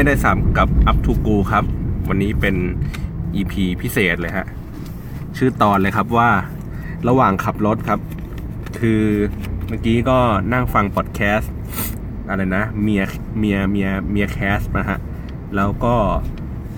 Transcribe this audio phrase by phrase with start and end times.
[0.00, 1.64] ไม่ได้สับกับ Up to Go ครับ
[2.08, 2.56] วันนี้เป็น
[3.34, 4.46] EP พิเศษเลยฮะ
[5.36, 6.30] ชื่อตอนเลยครับว่า
[7.08, 8.00] ระหว่างขับรถครับ
[8.80, 9.02] คือ
[9.68, 10.18] เมื่อกี้ก็
[10.52, 11.52] นั่งฟังพอดแคสต์
[12.28, 13.02] อะไรนะ เมีย
[13.38, 14.98] เมียเมียเมียแคสนะฮะ
[15.56, 15.94] แล้วก็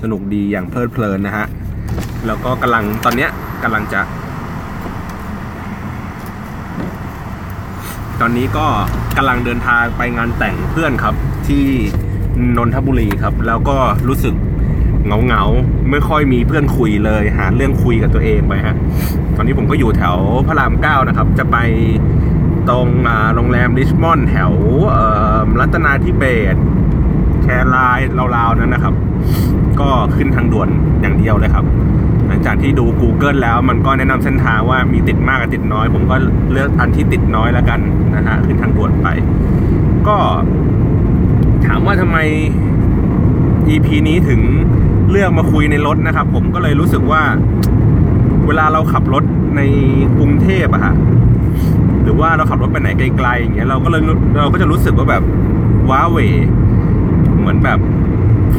[0.02, 1.46] สนุกดีอย่างเพลิดเพลินนะฮะ
[2.26, 3.30] แล้วก็กำลังตอนเนี้ย
[3.62, 4.00] กำลังจะ
[8.20, 8.66] ตอนนี้ก็
[9.16, 11.14] กำลังเดินทางไปงานแต่งเพื่อนครับ
[11.48, 11.64] ที่
[12.56, 13.76] นนทบุรีครับ แล้วก็
[14.08, 14.34] รู้สึก
[15.04, 15.42] เหงาเงา
[15.90, 18.76] ไม่ค่อยมีเพื่อนคุยเลย หาเรื่องคุยกับตัวเองไปฮะ
[19.36, 20.16] ตอนนี้ผมก็อยู่แถว
[20.46, 21.56] พระรามเก้านะครับ จะไป
[22.68, 22.88] ตรง
[23.34, 24.52] โรงแรมริชมอนด์แถว
[25.60, 26.56] รัตนาธิเบศ
[27.42, 28.00] แคราย
[28.36, 28.94] ราวๆนั้นนะครับ
[29.80, 30.68] ก็ขึ้นทางด่วน
[31.00, 31.64] อย่างเดียวเลยครับ
[32.26, 36.16] หลังจากที่ดู Google แล้วมันก็แนะนำเส้นทางว่ามีติดมากกับติดน้อย ผมก็
[36.52, 37.80] เลือกอันที่ติดน้อยแล้วกัน
[38.16, 39.08] นะฮะขึ้นทางด่วนไป
[40.08, 40.16] ก็
[41.66, 42.18] ถามว่าทำไม
[43.68, 44.40] EP นี้ถึง
[45.10, 47.22] เลือกมาคุยในรถนะครับ ผมก็เลยรู้สึกว่า
[48.46, 49.24] เวลาเราขับรถ
[49.56, 49.60] ใน
[50.18, 50.94] กรุงเทพอะฮะ
[52.02, 54.02] หรือว่าเราขับรถไปไหนไกลๆอย่างเงี้ยเราก็เลย
[54.38, 55.22] เราก็จะรู้สึกว่าแบบ
[55.90, 56.18] ว้าเว
[57.38, 57.78] เหมือนแบบ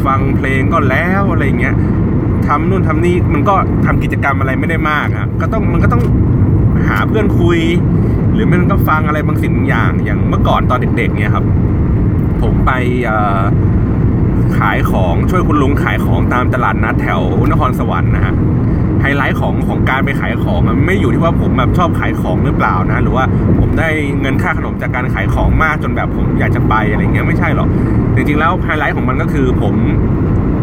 [0.05, 1.75] ฟังเพลงก็แล้วอะไรเงี้ย
[2.47, 6.03] ทำนู่นทำนี่มันก็ทำกิจกรรมอะไรไม่ได้มากอะก็ต้องมันก็ต้อง
[6.87, 7.59] หาเพื่อนคุย
[8.33, 11.45] หรือมันก็ฟังอะไรบางสิ่งบางอย่างอย่างเมื่อก่อนตอนเด็กๆเนี่ยครับ
[12.43, 12.71] ผมไป
[14.59, 18.33] ขายของช่วยคุณลุงขายของตามตลาดนัดแถวนครสวรรค์นะฮะ
[19.01, 23.25] ไฮไลท์ของของการไปขายของมันไม่อยู่ที่ว่าผมแบบชอบขายของหรือเปล่านะ หรือว่า
[23.59, 23.89] ผมได้
[24.21, 27.67] เงินค่าขนมจากการขายของมากจนแบบผมอยากจะไปอะไรเงี้ยไม่ใช่หรอก
[28.15, 29.75] จริงๆแล้วไฮไลท์ของมันก็คือผม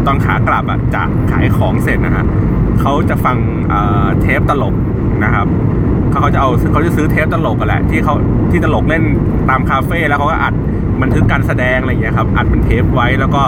[0.05, 2.25] ตอนขากลับอะจากขายของเสร็จนะฮะ
[2.81, 3.37] เขาจะฟัง
[4.21, 4.75] เทปตลก
[5.23, 5.47] นะครับ
[6.09, 8.15] เขาเขาจะเอาเขาจะซื้อเทปตลกกันแหละที่เขา
[8.51, 9.03] ที่ตลกเล่น
[9.49, 10.53] ตามคาเฟ่แล้วเขาก็อัด
[11.01, 13.43] บันทึกการแสดงอะไรอย่างเงี้ยครับอัดเป็นเทปไว้แล้วก็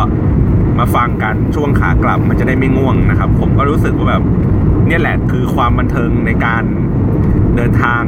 [0.80, 4.24] มาฟังกันช่วงขากลับมันจะได้ไม่ง่วงนะครับ ผมก็รู้สึกว่าแบบ
[4.88, 6.64] เนี่ยแหละคือความบันเทิงในการ
[7.56, 8.04] เดินทาง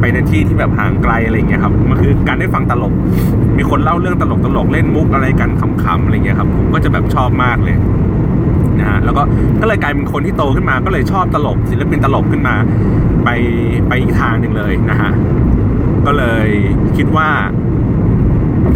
[0.00, 2.92] ไปในที่ที่แบบห่างไกลอะไรอย่างเงี้ยครับมันคือการได้ฟังตลก
[3.58, 7.76] มีคนเล่าเรื่องตลกตลกเล่นมุกอะไรกันขำๆอะไรอย่างเงี้ยครับผมก็จะแบบชอบมากเลย
[8.78, 9.22] นะฮะแล้วก็
[9.60, 12.54] ก็เลยกลายเป็นคนที่โตขึ้นมา ก็เลยชอบตลกศิลปินตลกขึ้นมา
[13.24, 13.28] ไป
[13.88, 15.10] ไปอีกทางหนึ่งเลยนะฮะ
[16.06, 16.48] ก็เลย
[16.96, 17.28] คิดว่า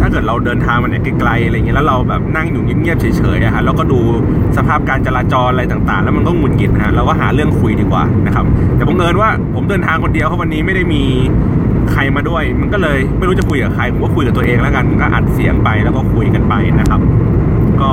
[0.05, 3.99] ถ้าเกิดเราเดินทางมาเนี่ยไกลๆอะไรเงี้ยแล้วเราแบบนั่งอยู่เงียบๆเฉยๆอะฮะแล้วก็ดู
[4.57, 8.45] สภาพการจราจรอะไรต่างๆ แล้วมันก็หงุดหงิดฮะเราก็หาเรื่องคุยดีกว่านะครับ
[8.75, 11.01] แต่บังเอิญว่าผมเดินทางคนเดียวเพราะวันนี้ไม่ได้มี
[11.91, 17.01] ใครมาด้วย มันก็เลยไม่รู้จะคุยกับใครผมก็คุยกับตัวเองแล้วกันก็อัดเสียงไปแล้วก็คุยกันไปนะครับ
[17.81, 17.89] ก็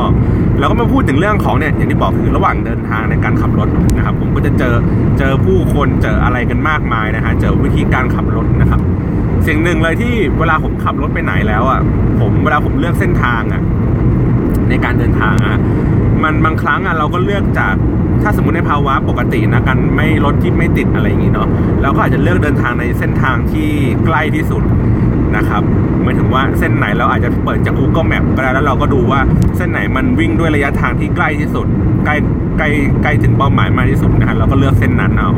[0.59, 4.75] เราก็มาพูดถึงเรื่องของเนี่ยอย่างที่บอกคือระหว่างเดินทางในการขับรถนะครับ ผมก็จะเจอ
[5.19, 8.81] เจอผู้คนเจออะไรกันมากมายนะฮะเจอวิธีการขับรถนะครับ
[9.47, 11.81] สิ่งหนึ่งเลยที่เวลาผมขับรถไปไหนแล้วอะ
[12.21, 13.63] ผมเวลาผมเลือกเส้นทางอะ
[14.69, 15.57] ในการเดินทางอะ
[16.23, 17.75] มันบางครั้งอะเราก็เลือกจาก
[18.23, 21.49] ถ้าสมมติในภาวะปกตินะกันไม่รถที่ไม่ติดอะไรอย่างงี้เนาะ
[21.83, 23.69] เราก็อาจจะเลือกเดินทางในเส้นทางที่
[24.07, 24.63] ใกล้ที่สุด
[25.37, 25.63] นะครับ
[26.03, 29.21] หมายถึงว่าเส้นไหนเราอาจจะเปิดจาก Google Map ก็ได้แล้วเราก็ดูว่า
[29.57, 31.67] เส้นไหนมันวิ่งด้วยระยะทางที่ใกล้ที่สุด
[32.05, 32.17] ใกล้
[32.59, 32.69] ใกล้
[33.03, 35.31] ใกล้ถึงเป้าหมายมากที่สุดนะฮะเราก็เลือกเส้นนั้นเอา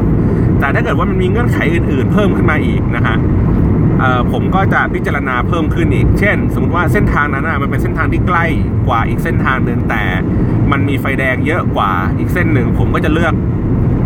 [0.60, 3.16] แต่ถ้าเกิดว่ามันมีเงื่อนไขอื่น ๆ เพิ่มขึ้นมาอีกนะฮะ
[4.32, 8.44] ผมก็จะพิจารณาเพิ่มขึ้นอีก เช่น สมมติว่าเส้นทางนั้นนะมันเป็นเส้นทางที่ใกล้
[8.88, 10.02] กว่าอีกเส้นทางหนึ่งแต่
[10.70, 13.34] มันมีไฟแดงเยอะกว่าอีกเส้นหนึ่ง ผมก็จะเลือก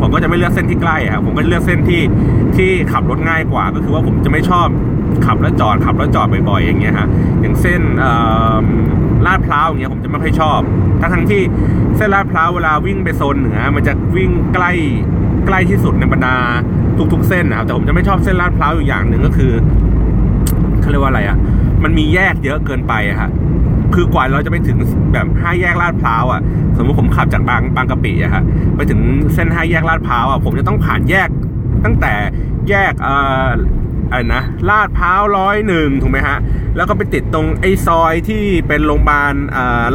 [0.01, 2.03] ผมก็จะไม่เลือกเส้นที่ใกล้ครับผมก็เลือกเส้นที่
[2.57, 4.69] ที่ขับรถง่ายกว่า ก็คือว่าผมจะไม่ชอบ
[5.27, 7.09] ขับแล้วจอดขับแล้วจอดบ่อยๆอย่างเงี้ยฮะ
[7.41, 7.81] อย่างเส้น
[9.27, 10.61] ลาดพร้าวอย่างเงี้ยผมจะไม่ค่อยชอบ
[11.01, 11.43] ทั้งทั้งที่
[11.97, 14.73] เส้นลาดพร้าวเวลาวิ่งไปโซนเหนือ มันจะวิ่งใกล้
[15.47, 16.37] ใกล้ที่สุดในบรรดา
[17.13, 19.53] ทุกๆเส้นนะครับแต่ผมจะไม่ชอบเส้นลาดพร้าวอยู่อย่างหนึ่งก็คือ
[20.81, 21.37] เขาเรียกว่าอะไรอะ
[21.85, 23.31] มันมีแยกเยอะเกินไปอะฮะ
[23.95, 24.79] คือกว่าเราจะไปถึง
[25.13, 26.41] แบบห้าแยกลาดพร้าวอะ
[26.77, 28.43] สมมติผมขับจากบางบางกะปิอะฮะ
[28.77, 29.01] ไปถึง
[29.35, 31.29] เส้นห้าแยกลาดพร้าวอะผมจะต้องผ่านแยก
[31.85, 32.15] ตั้งแต่
[32.69, 33.15] แยกเอ่
[33.45, 33.47] อ
[34.11, 36.39] อะไรนะลาดพร้าวร้อยหนึ่งถูกไหมฮะ
[36.77, 39.35] แล้วก็ไปติดตรงไอ้ซอยที่เป็นโรงพยาบาล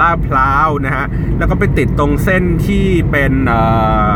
[0.01, 1.05] ลาดพร้าวนะฮะ
[1.37, 3.61] แล้วก็ไปติดตรงเส้นที่เป็นเอ่
[4.07, 4.09] อ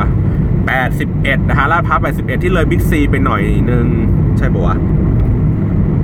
[0.67, 3.87] 81นะฮะลาดพร้าว81 ที่เลยบิ๊กซีไปหน่อยนึง
[4.37, 4.75] ใช่ปะวะ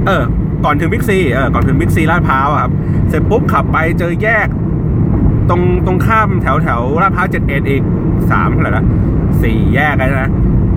[0.06, 0.24] เออ
[0.66, 2.72] ก่อนถึงบิ๊กซีเออก่อนถึงบิ๊กซีลาดพร้าวครับ
[3.10, 4.48] เสร็จปุ๊บขับไปเจอแยก
[5.50, 7.84] ตรงตรงข้ามแถวแถวลาดพร้าวเจ็ดเอ็ดอีก
[8.32, 8.86] สามอะไรนะ
[9.42, 10.32] สี่แยกเลยนะ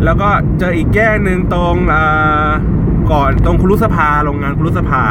[0.05, 0.29] แล้วก็
[0.59, 2.03] เจออีกแยกหนึ่งตรงอ่
[2.47, 2.49] อ
[3.13, 5.03] ก่อนตรงครุสภาโรงงานครุสภา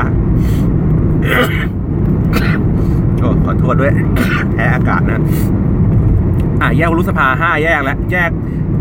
[3.19, 3.94] โอ้ขอโทษด้วย
[4.51, 5.21] แพ้อากาศนะ
[6.62, 8.30] อะแยกครุสภาห้าแยกแล้วแยก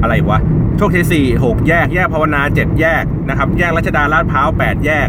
[0.03, 0.41] อะไรวะ
[0.77, 5.09] โชคชัยสี่หกแยก แยกภาวนาเจ็ดแยกนะครับ แยกรัชดาลาดพร้าวแปดแยก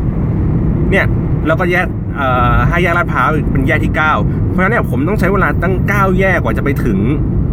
[0.92, 1.06] เนี่ย
[1.48, 1.88] แล้วก็แยก
[2.20, 6.98] อ่อห้าแยกลาดพร้าวเป็นแยกที่ 9 เพราะฉะนั้นเนี่ยผมต้องใช้เวลาตั้ง 9 แยกกว่าจะไปถึง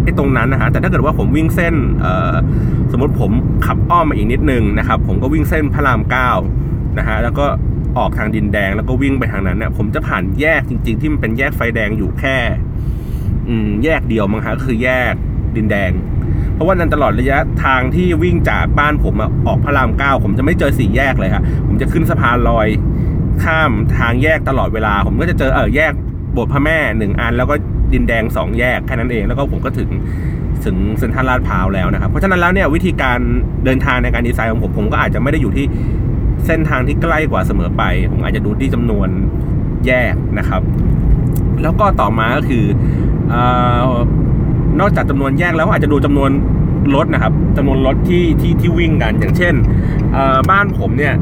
[0.04, 2.34] ไอ้ตรงนั้นนะฮะแต่ถ้าเกิดว่าผมวิ่งเส้นเอ่อ
[2.92, 3.30] สมมติผม
[3.66, 6.30] ขับอ้อมมาอีกนิดนึงนะครับ ผมก็วิ่งเส้นพระรามเก้า
[6.98, 7.44] นะฮะแล้วก็
[7.98, 12.38] ออกทางดินแดงแล้วก็วิ่งไปทางนั้นเนี่ยผมจะผ่านแยกจริง ๆ ที่มันเป็นแยกไฟแดงอยู่แค่
[13.84, 15.14] แยกเดียวมั้งฮะคือแยก
[15.56, 15.90] ดินแดง
[16.54, 22.68] เพราะว่านั้นตลอดระยะทางที่วิ่งจากบ้านผมอออกพระรามเก้าผมจะไม่เจอสี่แยกเลยครับผมจะขึ้นสะพานลอย
[23.44, 25.92] ข้ามทางแยกตลอดเวลา ผมก็จะเจอเออแยก
[26.32, 27.54] โบสถ์พระแม่หนึ่งอัน แล้วก็
[27.94, 29.90] ดินแดงสองแยกแค่นั้นเอง แล้วก็ผมก็ถึง
[30.64, 33.18] ถึงเซ็นทรัลลาดพร้าวแล้วนะครับ เพราะฉะนั้นแล้วเนี่ยวิธีการ
[33.64, 35.66] เดินทางในการดีไซน์ของผมผมก็อาจจะไม่ได้อยู่ที่
[36.46, 39.08] เส้นทางที่ใกล้กว่าเสมอไป ผมอาจจะดูที่จำนวน
[39.86, 40.62] แยกนะครับ
[41.62, 42.64] แล้วก็ต่อมาก็คือ
[43.28, 43.42] เอ่
[43.90, 43.92] อ
[44.80, 46.30] นอกจากจำนวนแยกแล้วอาจจะดูจำนวน
[46.94, 49.54] รถนะครับจำนวนรถที่ที่ที่วิ่งกัน อย่างเช่น
[50.50, 51.14] บ้านผมเนี่ย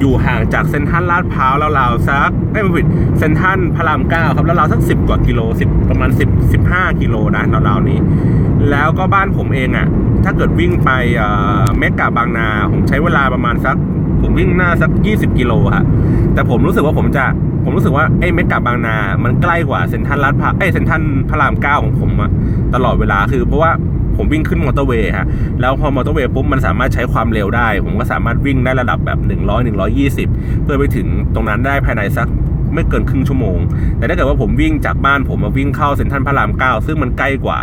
[0.00, 2.86] อยู่ห่างจากเซนทัลลาดพร้าวราวๆสักไม่ผิด
[3.18, 7.98] เซนทัลพระรามเก้าครับแล้วราวๆสักสิบกว่ากิโลสิบประมาณสิบสิบห้ากิโลนะราวๆนี้
[8.70, 9.86] แล้วก็บ้านผมเองอะ่ะ
[10.24, 10.90] ถ้าเกิดวิ่งไป
[11.78, 13.76] เมกะบางนาผมใช้เวลาประมาณสัก
[14.20, 15.84] ผมวิ่งน่าจะสักยี่สิบกิโลฮะ
[16.34, 17.24] แต่ผมรู้สึกว่าผมจะ
[17.64, 22.30] ผมรู้สึกว่าไอ้เมกะบางนา มันใกล้กว่าเซ็นทรัลลาดพร้าวไอ้เซ็นทรัลพระรามเก้าของผมอะ
[22.74, 23.70] ตลอดเวลาคือเพราะว่า
[24.16, 25.26] ผมวิ่งขึ้นมอเตอร์เวย์ฮะ
[25.60, 29.64] แล้วพอมอเตอร์เวย์ปุ๊บมันสามารถใช้ความเร็วได้ ผมก็สามารถวิ่งได้ระดับแบบ 100
[30.12, 32.28] 120 เพื่อไปถึงตรงนั้นได้ภายในสัก
[32.74, 33.58] ไม่เกินครึ่งชั่วโมง
[33.98, 37.58] แต่ถ้าเกิดว่าผมวิ่งจากบ้านผมมาวิ่งเข้าเซ็นทรัลพระรามเก้าซึ่งมันใกล้กว่า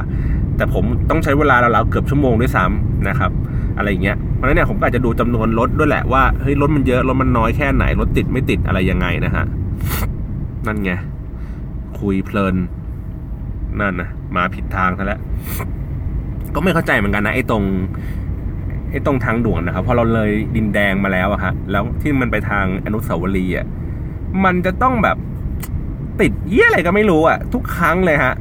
[0.57, 3.31] แต่ผมต้องใช้เวลาราวๆเกือบชั่วโมงด้วยซ้ำนะครับ
[3.77, 9.45] อะไรอย่างเงี้ย เพราะฉะนั้นเนี่ยผมก็อาจจะดูจำนวนรถด้วยแหละว่าเฮ้ยรถมันเยอะรถมันน้อยแค่ไหนรถติดไม่ติดอะไรยังไงนะฮะ
[10.68, 10.92] นั่นไง
[12.00, 12.56] คุยเพลิน
[13.80, 15.19] นั่นนะมาผิดทางซะแล้ว
[16.56, 17.63] ก็ไม่เข้าใจเหมือนกันนะไอ้ตรง
[18.92, 23.65] ไอ้ตรงทางด่วนนะครับพอเราเลยดินแดงมาแล้วอะฮะแล้วที่มันไปทางอนุสาวรีย์อะ
[24.44, 25.18] มันจะต้องแบบ
[26.21, 28.33] ติดเยี่ยอะไรก็ไม่รู้อะทุกครั้งเลยฮะ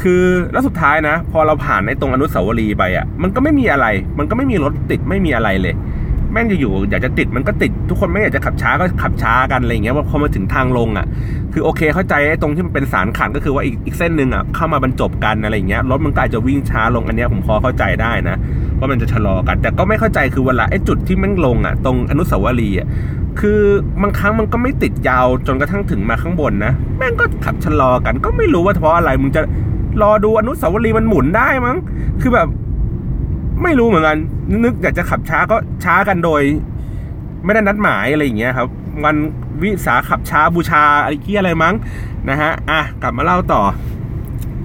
[0.00, 0.22] คือ
[0.52, 3.86] แล้วสุดท้ายนะ พอเราผ่านไอ้ตรงอนุสาวรีย์ไปอะมันก็ไม่มีอะไร
[4.18, 5.74] มันก็ไม่มีรถติดไม่มีอะไรเลย
[6.32, 11.06] แม่งจะอยู่อยากจะติดมันก็ติดทุกคนไม่อยากจะขับช้าก็ขับช้ากันอะไรอย่างเงี้ยว่าพอมาถึงทางลงอะ
[11.52, 18.36] คือโอเคเข้าใจไอ้ตรงที่มันเป็นสารขันก็คือว่าอีกอีกเส้นหนึ่งอะเข้ามาบรรจบกันอะไรอย่างเงี้ยรถมันก็อาจจะวิ่งช้าลงอันเนี้ยผมพอเข้าใจได้นะ
[18.78, 22.86] ว่ามันจะชะลอกัน แต่ก็ไม่เข้าใจคือเวลาไอ้จุดที่แม่งลงอะ ตรงอนุสาวรีย์อะ
[23.40, 23.60] คือ
[24.02, 29.42] บางครั้งมันก็ไม่ติดยาวจนกระทั่งถึงมาข้างบนนะแม่งก็ขับชะลอกัน ก็ไม่รู้ว่าเพราะอะไรมึงจะ
[30.02, 31.76] รอดูอนุสาวรีย์มันหมุนได้มั้ง
[32.20, 32.48] คือแบบ
[33.62, 34.18] ไม่รู้เหมือนกัน
[34.64, 36.42] นึกอยากจะขับช้าก็ช้ากันโดย
[37.44, 38.68] ไม่ได้นัดหมายอะไรอย่างเงี้ยครับ
[39.04, 39.16] วัน
[39.62, 41.74] วิสาขับช้าบูชาอะไรเกี้ยอะไรมั้ง
[42.28, 43.62] นะฮะอะกลับมาเล่าต่อ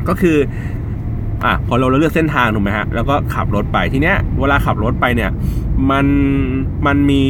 [0.07, 0.37] ก็คือ
[1.43, 5.31] อะพอเราเลือกเส้นทางถูกไหมฮะแล้วก็ขับรถไปทีเนี้ยเวลาขับรถไปเนี่ย
[5.91, 6.05] มัน
[6.85, 7.23] มันมี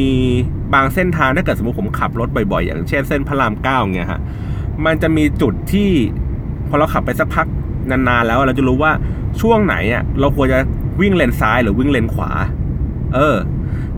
[0.74, 4.20] บางเส้นทางถ้าเกิดสมมติผมขับรถบ่อยๆอย่างเช่นเส้นพระรามเก้าเงี้ยฮะ
[4.84, 5.90] มันจะมีจุดที่
[6.68, 7.46] พอเราขับไปสักพัก
[7.90, 8.92] นานๆแล้วเราจะรู้ว่า
[9.40, 10.58] ช่วงไหนอะเราควรจะ
[11.00, 12.30] วิ่งเลนซ้ายหรือวิ่งเลนขวา
[13.14, 13.36] เออ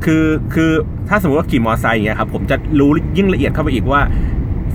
[0.05, 0.71] คือคือ
[1.09, 4.01] ถ้าสมมติว่าขี่มอเตอร์ไซค์อย่างเงี้ยครับผมจะรู้ยิ่งละเอียดเข้าไปอีกว่า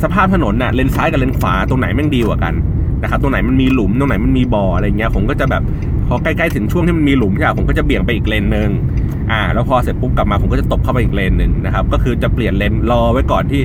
[0.03, 2.53] สภาพถนนน่ะเลนซ้ายกับเลนขวาตรงไหนแม่งดีกว่ากัน
[3.01, 5.63] นะครับตรงไหนมันมีหลุมตรงไหนมันมีบ่ออะไรเงี้ยผมก็จะแบบ
[6.13, 8.69] อใกล้ๆถึงช่วงที่มันมีหลุมใช่ไหมผมก็จะเบี่ยงไปอีกเลนหนึ่ง
[9.31, 13.61] อ่า แล้วพอเสร็จปุ๊บกลับมาผมก็จะตบเข้าไปอีกเลนหนึ่งนะครับ ก็คือจะเปลี่ยนเลนรอไว้ก่อนที่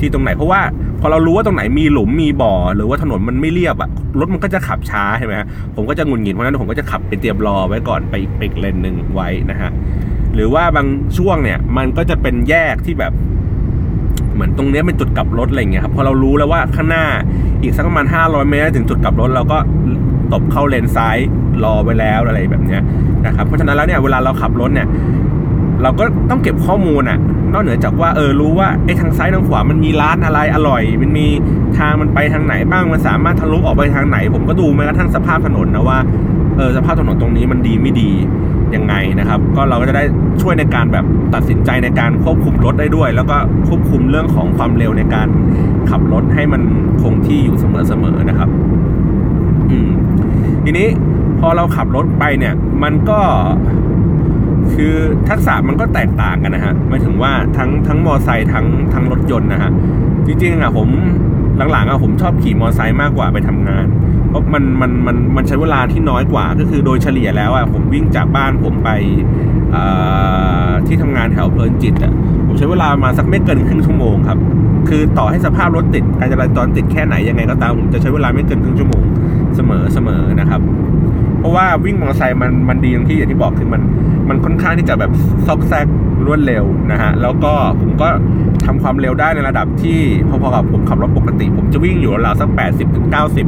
[0.00, 0.60] ที่ตรงไหนเพราะว่า
[1.00, 9.70] พอเรารู้ว่าตรงไหนมีหลุมมีบ่อ หรือว่าถนนมันไม่เรียบอะรถมันก็จะขับช้าใช่ไหมฮะผมก็จะงุนหงิดเพราะนั้นผมก็จะขับไปเตรียมรอไว้ก่อนไปอีกอีกเลนหนึ่งไว้นะฮะ
[10.34, 10.86] หรือว่าบาง
[11.18, 13.12] ช่วงเนี่ยมันก็จะเป็นแยกที่แบบ
[14.34, 17.04] เหมือนตรงเนี้ยเป็นจุดกลับรถอะไรเงี้ยครับพอเรารู้แล้วว่าข้างหน้า
[17.62, 19.58] อีกสักประมาณ500 เมตรถึงจุดกลับรถเราก็
[20.32, 21.16] ตบเข้าเลนซ้าย
[21.64, 22.82] รอไว้แล้วอะไรแบบเนี้ย
[23.26, 24.88] นะครับเพราะฉะนั้นแล้วเนี่ยเวลาเราขับรถเนี่ย
[25.82, 27.18] เราก็ต้องเก็บข้อมูลอะ
[27.52, 31.26] นอกเหนือจากว่าเออรู้ว่าไอ้ทางซ้ายทางขวามันมีร้านอะไรอร่อย มันมี
[31.78, 35.98] ทางมันไปทางไหนบ้างมันสามารถทะลุออกไปทางไหน ผมก็ดูแม้กระทั่งสภาพถนนนะว่า
[36.56, 38.10] เออสภาพถนนตรงนี้มันดีไม่ดี
[38.74, 40.04] ยังไงนะครับ ก็เราก็จะได้
[40.42, 41.04] ช่วยในการแบบ
[41.34, 43.36] ตัดสินใจในการควบคุมรถได้ด้วย แล้วก็
[43.68, 45.28] ควบคุมเรื่องของความเร็วในการ
[45.90, 46.62] ขับรถให้มัน
[47.02, 48.48] คงที่อยู่เสมอๆนะครับ
[49.70, 49.90] อืม
[50.70, 50.90] ทีนี้
[51.40, 53.20] พอเราขับรถไปเนี่ย มันก็
[54.74, 54.94] คือ
[55.28, 59.70] ทักษะมันก็แตกต่างกันนะฮะหมายถึงว่าทั้งทั้งมอไซค์ทั้งทั้งรถยนต์นะฮะ
[60.26, 60.88] จริงๆอะผม
[61.72, 63.86] หลังๆอะผมชอบขี่มอไซค์มากกว่าไปทำงาน
[64.28, 68.90] เพราะมันมันมันมันใช้เวลาที่น้อยกว่า ก็คือโดยเฉลี่ยแล้วอะผมวิ่งจากบ้านผมไป
[70.86, 72.12] ที่ทำงานแถวเพลินจิตอะ
[72.46, 74.38] ผมใช้เวลามาสักไม่เกินครึ่งชั่วโมงครับ
[74.88, 79.04] คือต่อให้สภาพรถติดการจราจรติดแค่ไหนยังไงก็ตามผมจะใช้เวลาไม่เกินครึ่งชั่วโมง
[79.58, 80.60] เสมอเสมอนะครับ
[81.38, 83.82] เพราะว่าวิ่งมอเตอร์ไซค์มันมันดีตรงที่อย่างที่บอกคือมัน
[84.28, 85.12] มันค่อนข้างที่จะแบบ
[85.46, 85.86] ซอกแซก
[86.26, 88.08] รวดเร็วนะฮะแล้วก็ผมก็
[88.66, 89.98] ทำความเร็วได้ในระดับที่
[90.28, 93.46] พอๆกับผมขับรถปกติ ผมจะวิ่งอยู่ราวสักแปดสิบถึงเก้าสิบ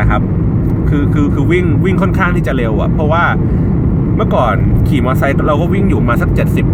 [0.00, 0.22] นะครับ
[0.88, 3.24] คือคือคือวิ่งวิ่งค่อนข้างที่จะเร็วอะ่ะเพราะว่า
[4.16, 4.54] เมื่อก่อน
[4.88, 6.66] ขี่มอเตอร์ไซค์เราก็วิ่งอยู่มาสักเจ็ดสิบ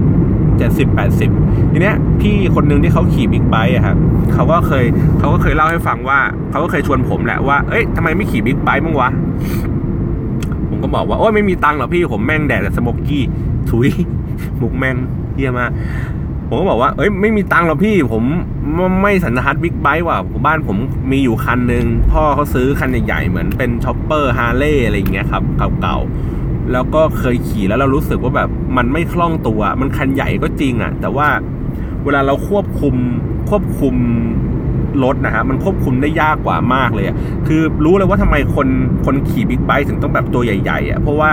[0.61, 1.31] เจ็ดสิบแปดสิบ
[1.73, 3.97] ทีเนี้ยพี่คนนึงที่เขาขี่บิ๊กไบค์อะครับ
[4.35, 4.85] เขาก็เคย
[5.19, 6.19] เขาก็เคยเล่าให้ฟังว่า
[6.51, 9.09] เขาก็เคยชวนผมแหละว่าเอ้ยทำไมไม่ขี่บิ๊กไบค์มั้งวะ
[10.69, 13.25] ผมก็บอกว่าโอ้ยไม่มีตังค์หรอกพี่ผมแม่งแดกแต่สโมกกี้
[13.71, 13.89] ถุย
[14.61, 14.97] มุกแม่ง
[15.35, 15.67] เหี้ยมาก
[16.49, 18.23] ผมก็บอกว่า เอ้ย ไม่มีตังค์หรอกพี่ ผม
[19.03, 20.77] ไม่สันทัดบิ๊กไบค์ว่ะบ้านผม
[21.11, 25.43] มีอยู่คันหนึ่งพ่อเขาซื้อคันใหญ่ๆ เหมือนเป็น chopper Harley อะไรอย่างเงี้ยครับ
[25.81, 26.40] เก่าๆ
[26.73, 31.29] แล้วก็เคยขี่แล้วเรารู้สึกว่าแบบมันไม่คล่องตัว มันคันใหญ่ก็จริงอะ แต่ว่า
[32.05, 32.95] เวลาเราควบคุม
[33.49, 33.95] ควบคุม
[35.05, 38.69] รถนะฮะมันควบคุมได้ยากกว่ามากเลยอะคือรู้เลยว่าทำไมคน
[39.07, 41.31] คนขี่บิ๊กไบค์ถึงต้องแบบตัวใหญ่ๆอะเพราะว่า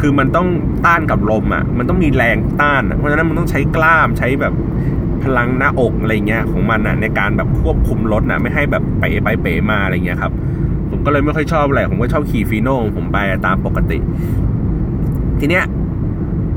[0.00, 0.48] คือมันต้อง
[0.86, 4.54] ต้านกับลมอะ มันต้องมีแรงต้านเพราะฉะนั้นมันต้องใช้กล้ามใช้แบบ
[5.22, 10.32] พลังหน้าอกอะไรเงี้ยของมันอะในการแบบควบคุมรถนะไม่ให้แบบเป๋ไปเป๋มาอะไรเงี้ยครับ
[10.90, 13.98] ผมก็เลยไม่ค่อยชอบอะไรผมก็ชอบขี่ฟีโน่ผมไปตามปกติ
[15.40, 15.64] ทีเนี้ย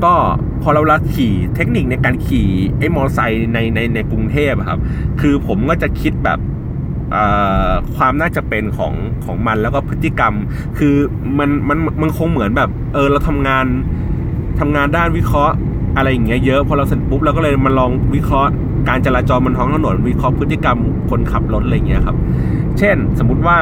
[0.04, 0.14] ก็
[0.62, 2.48] พอเราละขี่เทคนิคในการขี่
[2.78, 4.80] ไอ้มอเตอร์ไซค์ในในในกรุงเทพครับ
[5.20, 6.38] คือผมก็จะคิดแบบ
[7.96, 10.34] ความน่าจะเป็นของของมันแล้วก็พฤติกรรม
[10.78, 10.94] คือ
[11.38, 13.66] มันมันมันคงเหมือนแบบ เออเราทำงาน
[14.60, 15.54] ทำงานด้านวิเคราะห์
[15.96, 18.50] อะไรอย่างเงี้ยเยอะพอเราเสร็จปุ๊บเราก็เลยมาลองวิเคราะห์
[18.88, 20.78] การจราจรบนท้องถนนวิเคราะห์พฤติกรรม
[21.10, 22.16] คนขับรถอะไรอย่างเงี้ยครับ
[22.78, 23.58] เช่น สมมุติว่า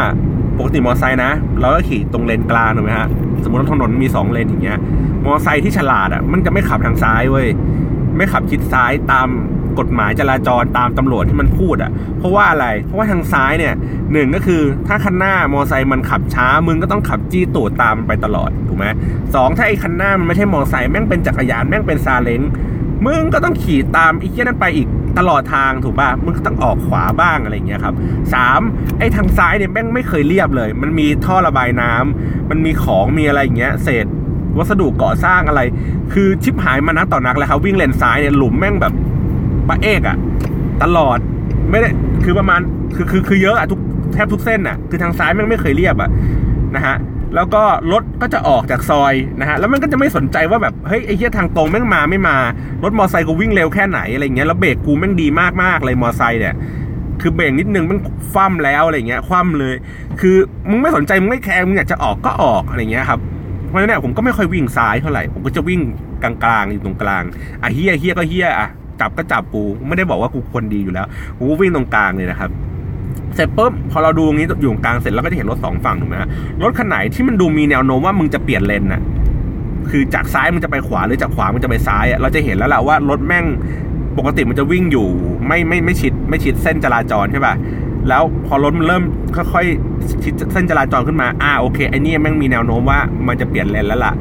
[0.59, 3.09] ปกติมอเตอร์ไซค์นะ เราก็ขี่ตรงเลนกลางถูกไหมฮะ
[3.45, 4.79] สมมติว่าถนนมี2เลนอย่างเงี้ย
[5.25, 7.47] มอเตอร์ไซค์ที่ฉลาดอะ มันจะไม่ขับทางซ้ายเว้ย
[8.17, 9.29] ไม่ขับชิดซ้ายตาม
[9.81, 13.75] กฎหมายจราจรตามตำรวจที่มันพูดอะ เพราะว่าอะไร เพราะว่าทางซ้ายเนี่ย
[14.13, 18.87] หนึ่งก็คือถ้าคันหน้ามอเตอร์ไซค์มันขับช้า มึงก็ต้องขับจี้ตูดตามไปตลอดถูกไหม
[19.35, 22.41] สองถ้าไอ้คันหน้ามันไม่ใช่มอเตอร์ไซค์แม่งเป็นจักรยานแม่งเป็นซาเล้ง
[23.07, 27.95] มึงก็ต้องขี่ตามไอีกแค่นั้นไปอีกตลอดทางถูกป่ะมึงต้องออกขวาบ้างอะไรเงี้ยครับ
[28.35, 28.61] สาม
[28.99, 34.07] ไอ้ทางซ้ายเนี่ยแม่งไม่เคยเรียบเลย มันมีท่อระบายน้ำมันมีของมีอะไรเงี้ยเศษ
[34.59, 35.61] วัสดุก่อสร้างอะไร
[36.13, 38.93] คือชิปหายมานักต่อนักแล้วครับวิ่งเลนซ้ายเนี่ยหลุมแม่งแบบ
[39.69, 40.17] ปะเอกอะ
[40.83, 41.19] ตลอด
[41.71, 41.89] ไม่ได้
[42.25, 42.61] คือประมาณ
[42.97, 43.81] คือคือคือเยอะอะทุก
[44.15, 46.11] แทบทุกเส้นอะคือทางซ้ายแม่งไม่เคยเรียบอะ
[46.75, 46.97] นะฮะ
[47.35, 47.63] แล้วก็
[47.93, 52.37] รถก็จะออกจากซอยนะฮะแล้วมันก็จะไม่สนใจว่าแบบเฮ้ยไอ้เหี้ยทางตรงแม่งมาไม่มา
[52.83, 55.27] รถมอไซค์กูวิ่งเร็วแค่ไหนอะไรเงี้ยแล้วเบรกกูแม่งดี
[55.63, 56.55] มากๆเลยมอไซค์เนี่ย
[57.21, 57.99] คือเบรกนิดนึงมัน
[58.31, 59.75] คว่ำแล้วอะไรเงี้ยคว่ำเลย
[60.21, 60.37] คือ
[60.69, 63.21] มึงไม่สนใจมึงไม่แคร์มึงอยากจะออกก็ออกอะไรเงี้ยครับ
[63.69, 65.81] เพราะฉะนั้นผมก็ไม่ค่อยวิ่งซ้ายเท่าไหร่ผมก็จะวิ่ง
[66.23, 67.23] กลางๆอยู่ตรงกลาง
[67.63, 68.69] อะเฮียเฮียก็เฮียอะ
[69.01, 72.51] จับก็จับกูไม่ได้บอกว่ากูคนดีอยู่แล้วกูวิ่งตรงกลางเลยนะครับ
[73.35, 76.29] เสร็จปุ๊บพอเราดูงี้อยู่กลางเสร็จเราก็จะเห็นรถสองฝั่งถูกไหมฮะ
[76.63, 79.03] รถคันไหนที่มันดูมีแนวโน้มว่ามึงจะเปลี่ยนเลนน่ะ
[79.91, 83.45] คือจากซ้ายมันจะไปขวาหรือจากขวามันจะไปซ้ายอะเราจะเห็นแล้วแหละว่ารถแม่ง
[84.19, 85.09] ปกติมันจะวิ่งอยู่
[85.47, 87.55] ไม่ไม่ไม่ชิดไม่ชิดเส้นจราจรใช่ป่ะ
[88.09, 89.03] แล้วพอรถมันเริ่ม
[89.37, 92.99] ค่อยๆชิดเส้นจราจรขึ้นมาอ่าโอเคไอ้นี่แม่งมีแนวโน้มว่า
[93.29, 94.13] มันจะเปลี่ยนเลนแล้วล่ะ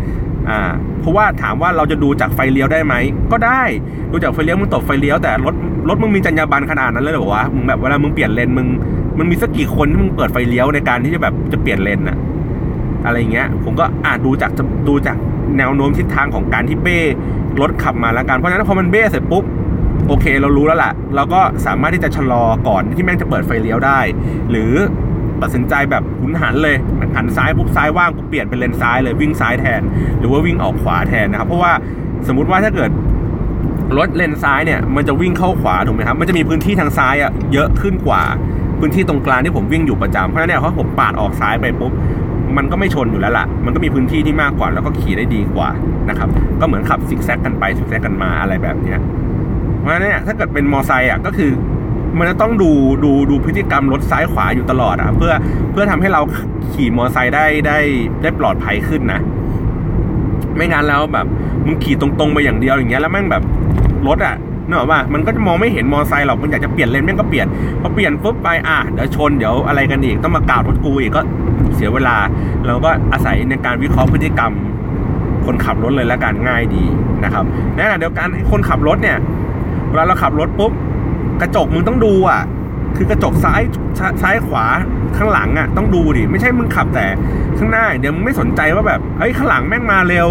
[0.49, 0.59] อ่า
[0.99, 2.93] เพราะว่าถามว่าเราจะดูจากไฟเลี้ยวได้ไหม
[3.31, 3.61] ก็ได้
[4.11, 5.55] ดูจากไฟเลี้ยวมึงตบไฟเลี้ยวแต่รถ
[5.89, 8.67] รถมึงมีจรรยาบรรณขนาดนั้นเลยหรอวะมึงแบบเวลามึงเปลี่ยนเลนมึง
[9.21, 12.17] มันมีสักกี่คนที่มึงเปิดไฟเลี้ยวในการที่จะแบบจะเปลี่ยนเลนอะ
[13.05, 14.51] อะไรเงี้ย ผมก็อ่าดูจาก
[14.87, 15.17] ดูจาก
[15.57, 16.99] แนวโน้มทิศทางของการที่เบ้
[17.61, 19.43] รถขับมาแล้วกันเพราะฉะนั้นพอมันเบ้เสร็จปุ๊บ
[20.07, 23.99] โอเคเรารู้แล้วล่ะ เราก็สามารถที่จะชะลอก่อนที่แม่งจะเปิดไฟเลี้ยวได้
[24.51, 24.73] หรือ
[25.41, 26.75] ตัดสินใจแบบหุนหันเลย
[27.15, 29.81] หันซ้ายปุ๊บซ้ายว่างกูเปลี่ยนเป็นเลนซ้ายเลยวิ่งซ้ายแทน
[30.19, 31.71] หรือว่าวิ่งออกขวาแทนนะครับ เพราะว่า
[32.27, 32.89] สมมุติว่าถ้าเกิด
[33.97, 38.23] รถเลนซ้ายเนี่ยมันจะวิ่งเข้าขวาถูกไหมครับมันจะมีพื้นที่ทางซ้ายอะเยอะขึ้นกว่า
[38.81, 41.91] พื้นที่ตรงกลางที่ผมวิ่งอยู่ประจำเพราะฉะนั้นเนี่ยพอผมปาดออกซ้ายไปปุ๊บ
[42.57, 45.69] มันก็ไม่ชนอยู่แล้วล่ะ มันก็มีพื้นที่ที่มากกว่าแล้วก็ขี่ได้ดีกว่า
[46.09, 48.99] นะครับ ก็เหมือนขับซิกแซกกันไปซิกแซกกันมาอะไรแบบเนี้ย
[49.79, 51.51] เพราะฉะนั้นเนี่ยถ้าเกิดเป็นมอไซค์อะก็คือ
[52.17, 52.71] มันจะต้องดู
[53.03, 55.33] ดูดูพฤติกรรมรถซ้ายขวาอยู่ตลอดอะเพื่อ
[55.71, 56.21] เพื่อทำให้เรา
[56.73, 57.77] ขี่มอไซค์ได้ได้
[58.21, 59.19] ได้ปลอดภัยขึ้นนะ
[60.55, 61.27] ไม่งั้นแล้วแบบ
[61.65, 63.43] มึงขี่ตรงๆไปอย่างเดียวอย่างเงี้ยแล้วแม่งแบบ
[64.07, 64.35] รถอะ
[64.67, 67.47] นออกป่ะมันก็จะมองไม่เห็นมอไซค์หรอกมันอยากจะเปลี่ยนเลนแม่งก็เปลี่ยน
[67.81, 71.21] พอเปลี่ยนปุ๊บไปอะเดี๋ยวชนเดี๋ยวอะไรกันอีกต้องมากล่าวรถกูอีกก็
[71.75, 72.15] เสียเวลา
[72.65, 74.51] เราก็อาศัยในการวิเคราะห์พฤติกรรม
[75.45, 76.83] คนขับรถเลยละกันง่ายดี
[77.23, 79.17] นะครับในขณะเดียวกันคนขับรถเนี่ย
[79.89, 80.71] เวลาเราขับรถปุ๊บ
[81.41, 82.41] กระจกมึงต้องดูอะ
[82.95, 83.61] คือกระจกซ้าย
[84.21, 84.65] ซ้ายขวา
[85.17, 87.05] ข้างหลังอะต้องดูดิไม่ใช่มึงขับแต่
[87.57, 90.27] ข้างหน้าเดี๋ยวมึงไม่สนใจว่าแบบเฮ้ยข้างหลังแม่งมาเร็ว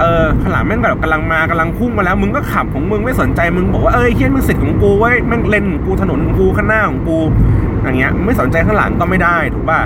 [0.00, 7.18] เออขลาแม่งแบบกำลังมากำลังพุ่งมาแล้ว มึงก็ขับของมึงไม่สนใจมึงบอกว่าเอ้ยเฮียมึงสิทธิ์ของกูไว้แม่งเลนของกูถนนของกูข้างหน้าของกู
[7.82, 9.80] อย่างเงี้ยไม่สนใจข้างหลังก็ไม่ได้ถูกป่ะ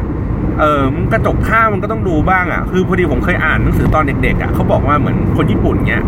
[0.61, 6.05] เออมึงกระจกข้างมันก็ต้องดูบ้างอะคือพอดีผมเคยอ่านหนังสือตอนเด็กๆอะเขาบอกว่าเหมือนคนญี่ปุ่นเงี้ย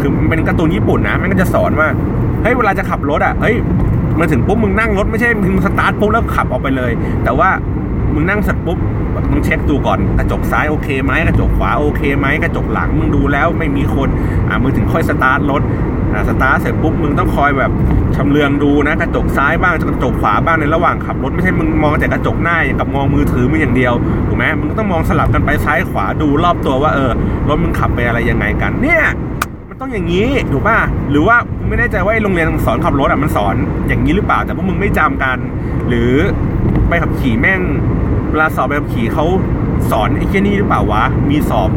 [0.00, 1.88] คือมันเป็นการ์ตูนญี่ปุ่นนะแม่งก็จะสอนว่า
[2.42, 3.56] เฮ้ยเวลาจะขับรถอะเฮ้ย
[4.18, 6.92] มาถึงปุ๊บมึงนั่งรถไม่ใช่มึงสตาร์ทปุ๊บแล้วขับออกไปเลย
[7.24, 7.48] แต่ว่า
[8.14, 8.78] มึงนั่งเสร็จปุ๊บ
[9.30, 14.08] มึงเช็คดูก่อนกระจกซ้ายโอเคไหมกระจกขวาโอเคไหมกระจกหลังมึงดูแล้วไม่มีคน
[14.48, 15.62] อ่ามึงถึงค่อยสตาร์ทรถ
[16.12, 17.72] อ่าสตาร์ทเสร็จปุ๊บมึงต้องคอยแบบ
[18.16, 23.92] ชำเลืองดูนะกระจกซ้ายบ้างกระจกขวาบ้างในระหว่างขับรถไม่ใช่มึงมองแต่กระจกหน้าอย่างกับมองมือถือมึงอย่างเดียว
[24.26, 27.12] ถูกไหมมึงต้องมองสลับกันไปซ้ายขวาดูรอบตัวว่าเออ
[27.48, 29.02] รถมึงขับไปอะไรยังไงกันเนี่ย
[29.68, 30.78] มันต้องอย่างนี้ถูกป่ะ
[31.10, 31.36] หรือว่า
[31.68, 33.54] ไม่แน่ใจว่าไอโรงเรียนสอนขับรถอะมันสอน
[33.88, 35.38] อย่างนี้หรือเปล่า แต่พวกมึงไม่จำกัน
[35.88, 36.12] หรือ
[36.92, 37.60] ไปขับขี่แม่ง
[38.30, 39.24] เวลาสอบไปขับขี่เขา
[39.90, 41.70] สอนไอ้แค่นี้หรือเปล่าวะมีสอบ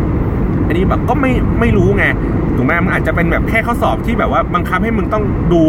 [0.68, 2.06] อันนี้แบบก็ไม่ไม่รู้ไง
[2.56, 5.64] ถูกไหมมันอาจจะเป็นแบบแค่ข้อสอบที่แบบว่าบังคับให้มึงต้องดู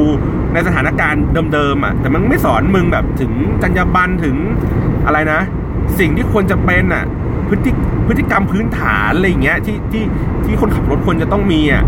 [0.52, 1.22] ในสถานการณ์
[1.54, 4.36] เดิมๆอะ แต่มันไม่สอนมึงแบบถึงจรรยาบรรณถึง
[5.06, 5.40] อะไรนะ
[5.98, 7.04] สิ่งที่ควรจะเป็นอะ
[7.48, 7.70] พฤติ
[8.06, 10.04] พฤติกรรมพื้นฐานอะไรอย่างเงี้ยที่ที่
[10.44, 11.84] ที่คนขับรถควรจะต้องมีอะ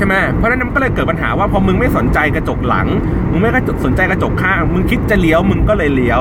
[0.00, 2.86] ใช่ไหมเพราะนั้นมันก็เลยเกิดปัญหาว่าพอมึงไม่สนใจกระจกหลัง
[3.30, 6.20] มึงไม่ก็สนใจกระจกข้าง มึงคิดจะเลี้ยวมึงก็เลยเลี้ยว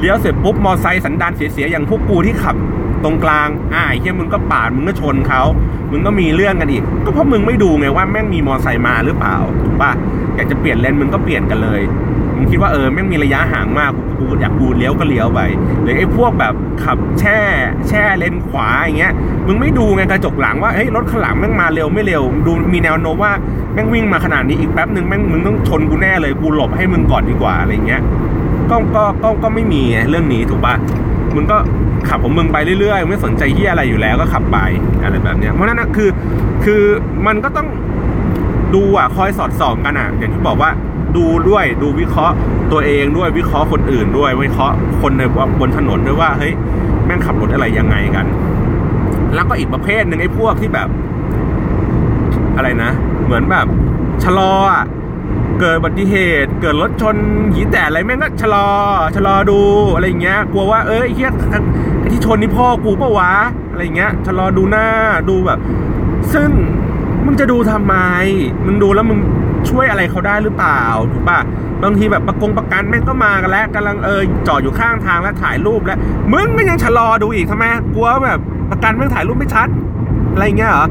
[0.00, 2.56] เลี้ยวเสร็จปุ๊บมอไซค์สันดานเสียๆอย่างพวกกูที่ขับ
[3.04, 5.42] ตรงกลางอ่าเฮียมึงก็ปาดมึงก็ชนเขา
[5.90, 9.90] มึงก็มีเรื่องกันอีก ก็เพราะมึงไม่ดูไงว่าแม่งมีมอไซค์มาหรือเปล่าถูกป่ะ
[10.34, 11.80] อยากจะเปลี่ยนเลนมึงก็เปลี่ยนกันเลย
[12.38, 15.40] มึงคิดว่าเออแม่งมีระยะห่างมากกูอยากกูเลี้ยวก็เลี้ยวไป
[15.82, 16.54] หรือไอ้พวกแบบ
[16.84, 17.38] ขับแช่
[17.88, 19.12] แช่เลนขวาอย่างเงี้ย
[19.46, 23.32] มึงไม่ดูไงกระจกหลังว่าเฮ้ยรถข้างหลังแม่งมาเร็วไม่เร็ว ดูมีแนวโน้มว่า
[23.74, 28.02] แม่งวิ่งมาขนาดนี้อีกแป๊บหนึ่งแม่งมึงต้องชนกูแน่เลยกูหลบให้มึงก่อนดีกว่าอะไรเงี้ย
[28.70, 30.74] ก็ก็ก็ก็ไม่มีเรื่องนี้ถูกป่ะ
[31.34, 31.56] มึงก็
[32.08, 34.58] ขับของมึงไปเรื่อยๆไม่สนใจที่อะไรอยู่แล้วก็ขับไป
[35.02, 36.10] อะไรแบบเนี้ยเพราะนั้นนะคือ
[36.64, 36.82] คือ
[37.26, 37.68] มันก็ต้อง
[38.74, 40.70] ดูอะคอยสอดส่องกันอะ อย่างที่บอกว่า
[41.16, 42.34] ดูด้วยดูวิเคราะห์
[42.72, 45.22] ตัวเองด้วยวิเคราะห์คนอื่นด้วย วิเคราะห์คนใน
[45.60, 46.52] บนถนนด้วยว่าเฮ้ย
[47.04, 48.26] แม่งขับรถอะไรยังไงกัน
[49.34, 50.88] แล้วก็อีกประเภทหนึ่งไอ้พวกที่แบบ
[52.56, 52.90] อะไรนะ
[53.24, 53.66] เหมือนแบบ
[54.24, 54.84] ชะลออะ
[55.60, 57.16] เกิดอุบัติเหตุ เกิดรถชน
[57.52, 58.66] หีแตกอะไรแม่งก็ชะลอ
[59.16, 59.60] ชะลอดู
[59.94, 61.30] อะไรอย่างเงี้ย กลัวว่าเอ้ยเฮีย
[62.10, 63.32] ที่ชนนี่พ่อกูปะวะ
[63.70, 64.86] อะไรอย่างเงี้ยชะลอดูหน้า
[65.28, 65.58] ดูแบบ
[66.32, 66.50] ซึ่ง
[67.24, 67.94] มึงจะดูทำไม
[68.66, 69.18] มึงดูแล้วมึง
[69.70, 71.40] ช่วยอะไรเขาได้หรือเปล่าถูกป่ะ
[71.82, 75.98] บางทีแบบประกงประกันแม่งก็มากันแล้วกำลังเออจอดอยู่ข้างทางแล้วถ่ายรูปแล้ว
[76.32, 79.68] มึงก็ยังชะลอดูอีกทำไมกลัวแบบประกันแม่งถ่ายรูปไม่ชัด
[80.32, 80.86] อะไรเงี้ยเหรอ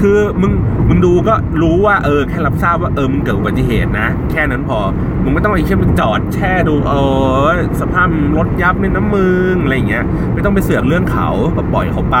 [0.00, 0.52] คือมึง
[0.88, 4.78] มึงดูก็รู้ว่าเออแค่รับทราบว่าเออมึงเกิดอุบัติเหตุนะ แค่นั้นพอ
[5.22, 6.94] มึงไม่ต้องไปเชื่อมจอดแช่ดูเอ
[7.46, 7.48] อ
[7.80, 12.18] สภาพรถยับในน้ำมึงอะไรเงี้ย ไม่ต้องไปเสือกเรื่องเขาก็ปล่อยเขาไป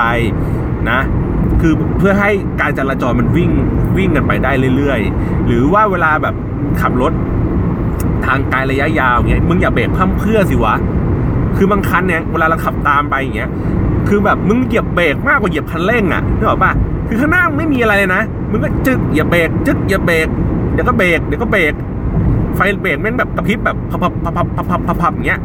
[0.90, 1.00] นะ
[1.60, 2.30] คือเพื่อให้
[2.60, 3.50] การจราจรมันวิ่ง
[3.96, 6.34] วิ่งกันไปได้เรื่อยๆ หรือว่าเวลาแบบ
[6.80, 7.12] ขับรถ
[8.26, 10.74] ทางไกลระยะยาวเงี้ยมึงอย่าเบรกพั่มเพื่อสิวะ
[11.56, 13.50] คือบางคันเนี่ยเวลาเราขับตามไปอย่างเงี้ย
[14.08, 16.72] คือแบบมึงเหยียบเบรกมากกว่าเหยียบคันเร่งอะนึกออกปะ
[17.08, 20.28] คือข้างหน้าไม่มีอะไรเลยนะ มึงก็จึ๊กอย่าเบรกจึ๊กอย่าเบรก
[20.72, 21.72] เดี๋ยวก็เบรกเดี๋ยวก็เบรก
[22.54, 25.40] ไฟเบรกแม่งแบบกระพริบแบบพับพับพับพับพับพับพับอย่างเงี้ย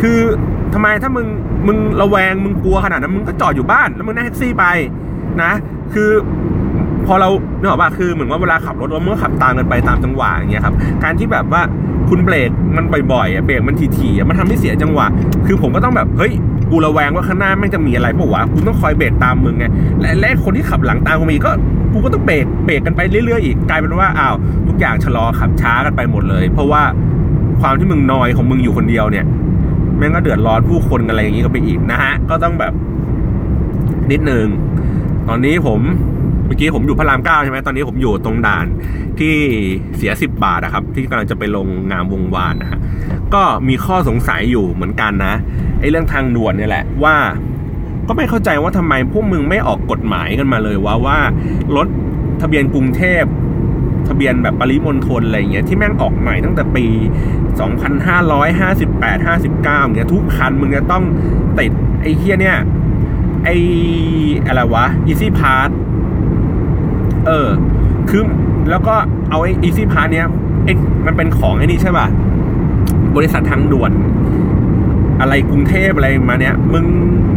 [0.00, 0.18] คือ
[0.74, 1.26] ทำไมถ้ามึง
[1.66, 4.64] มึงระแวงมึงกลัวขนาดนั้นมึงก็จอดอยู่บ้านแล้วมึงนั่งแท็กซี่ไป
[5.42, 5.52] นะ
[5.94, 6.10] คือ
[7.06, 11.62] พอเราเนกออกป่ะคือเหมือนว่าเวลาขับรถเราเมื่อขับตามกันไปตามจังหวะอย่างเงี้ยครับ การที่แบบว่า
[12.08, 15.06] คุณเบรกมันบ่อยๆอะเบรกมันถี่ๆมันทำให้เสียจังหวะ
[15.46, 16.32] คือผมก็ต้องแบบเฮ้ย
[16.70, 19.64] กูระแวงว่าข้างหน้าแม่งจะมีอะไรปะวะกูต้องคอยเบรกตามมึงไง
[20.00, 21.52] และและคนที่ขับหลังตามกูมาอีกก็
[21.92, 24.34] กูก็ต้องเบรกเบรกกันไปเรื่อยๆอีกกลายเป็นว่าอ้าว
[24.68, 26.82] ทุกอย่างชะลอขับช้ากันไปหมดเลย เพราะว่า
[27.60, 29.24] ความที่มึงนอยของมึงอยู่คนเดียวเนี่ย
[29.98, 32.72] แม่งก็เดือดร้อนผู้คนอะไรอย่างนี้ก็ไปอีกนะฮะก็ต้องแบบ
[34.10, 34.46] นิดนึง
[35.28, 35.80] ตอนนี้ผม
[36.46, 38.66] เมื่อกี้ผมอยู่พระรามเก้าใช่ไหมตอนนี้ผมอยู่ตรงด่าน
[39.18, 39.34] ที่
[39.96, 42.80] เสียสิบบาทนะครับ ที่กำลังจะไปลงงามวงวานนะฮะ
[43.34, 45.34] ก็มีข้อสงสัยอยู่เหมือนกันนะ
[45.80, 47.16] ไอ้เรื่องทางด่วนเนี่ยแหละว่า
[48.08, 51.18] ก็ไม่เข้าใจว่าทำไมพวกมึงไม่ออกกฎหมายกันมาเลยว่าว่า
[51.76, 51.88] รถ
[52.40, 53.24] ทะเบียนกรุงเทพ
[54.08, 56.86] ทะเบียนแบบปริมณฑลอะไรเงี้ยที่แม่งออกใหม่ตั้งแต่ปี
[57.66, 61.04] 2558 59เงี้ยทุกคันมึงจะต้อง
[61.58, 62.58] ติดไอ้เฮียเนี่ย
[63.44, 63.48] ไอ
[64.46, 65.68] อะไรวะ Easy Pass
[67.26, 67.48] เออ
[68.08, 68.22] คือ
[68.70, 68.94] แล้วก็
[69.30, 70.26] เอาไอ Easy Pass เนี้ย
[70.64, 70.68] ไอ
[71.06, 72.06] มันเป็นของไอ้นี่ใช่ป่ะ
[73.16, 73.92] บริษัททางด่วน
[75.20, 76.86] อะไรกรุงเทพอะไรมาเนี้ย มึง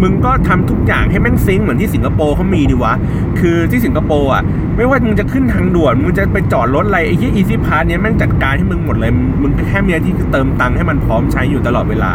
[0.01, 2.93] มึงก็ทำทุกอย่างให้แม่งซิงค์เหมือนที่สิงคโปร์เขามีดีวะ
[3.39, 4.43] คือที่สิงคโปร์อะ
[4.77, 12.11] ไม่ว่ามึงจะขึ้นทางด่วน มึงจะไปจอดรถอะไรไอ้ที่อีซี่พาสเนี้ยแม่งจัดการให้มึงหมดเลย มึงแค่มีหน้าที่คือเติมตังค์ให้มันพร้อมใช้อยู่ตลอดเวลา